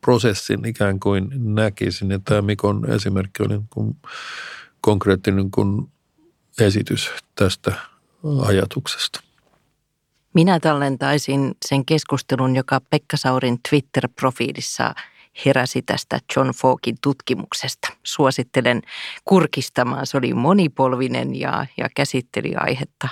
prosessin 0.02 0.66
ikään 0.66 1.00
kuin 1.00 1.30
näkisin, 1.34 2.12
ja 2.12 2.20
tämä 2.20 2.42
Mikon 2.42 2.92
esimerkki 2.92 3.44
oli 3.44 3.58
niin 3.58 3.98
konkreettinen 4.82 5.52
kuin 5.52 5.92
esitys 6.60 7.12
tästä 7.36 7.74
ajatuksesta. 8.46 9.33
Minä 10.34 10.60
tallentaisin 10.60 11.52
sen 11.66 11.86
keskustelun, 11.86 12.56
joka 12.56 12.82
Pekka 12.90 13.18
Saurin 13.18 13.58
Twitter-profiilissa 13.70 14.94
heräsi 15.46 15.82
tästä 15.82 16.20
John 16.36 16.50
Falkin 16.50 16.96
tutkimuksesta. 17.02 17.88
Suosittelen 18.04 18.82
kurkistamaan. 19.26 20.08
Se 20.08 20.18
oli 20.18 20.34
monipolvinen 20.34 21.36
ja, 21.36 21.66
ja 21.78 21.90
käsitteli 21.96 22.56
aihetta, 22.56 23.08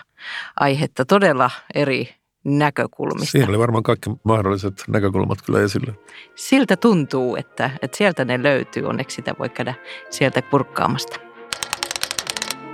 aihetta 0.60 1.06
todella 1.06 1.52
eri 1.76 2.10
näkökulmista. 2.44 3.32
Siinä 3.32 3.50
oli 3.50 3.60
varmaan 3.60 3.84
kaikki 3.84 4.10
mahdolliset 4.24 4.84
näkökulmat 4.88 5.42
kyllä 5.42 5.62
esille. 5.62 5.94
Siltä 6.36 6.78
tuntuu, 6.78 7.36
että, 7.36 7.70
että 7.82 7.98
sieltä 7.98 8.26
ne 8.26 8.44
löytyy. 8.44 8.84
Onneksi 8.86 9.16
sitä 9.16 9.36
voi 9.40 9.50
käydä 9.50 9.74
sieltä 10.10 10.42
kurkkaamasta. 10.42 11.20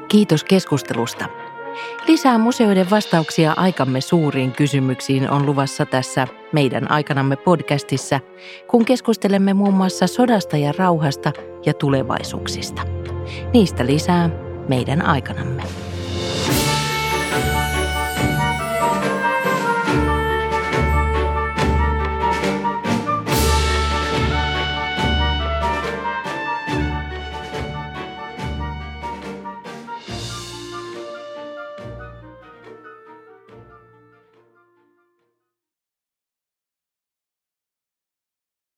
Kiitos 0.07 0.43
keskustelusta. 0.43 1.46
Lisää 2.07 2.37
museoiden 2.37 2.89
vastauksia 2.89 3.53
aikamme 3.57 4.01
suuriin 4.01 4.51
kysymyksiin 4.51 5.29
on 5.29 5.45
luvassa 5.45 5.85
tässä 5.85 6.27
meidän 6.51 6.91
aikanamme 6.91 7.35
podcastissa, 7.35 8.19
kun 8.67 8.85
keskustelemme 8.85 9.53
muun 9.53 9.73
muassa 9.73 10.07
sodasta 10.07 10.57
ja 10.57 10.73
rauhasta 10.77 11.31
ja 11.65 11.73
tulevaisuuksista. 11.73 12.81
Niistä 13.53 13.85
lisää 13.85 14.29
meidän 14.69 15.05
aikanamme. 15.05 15.63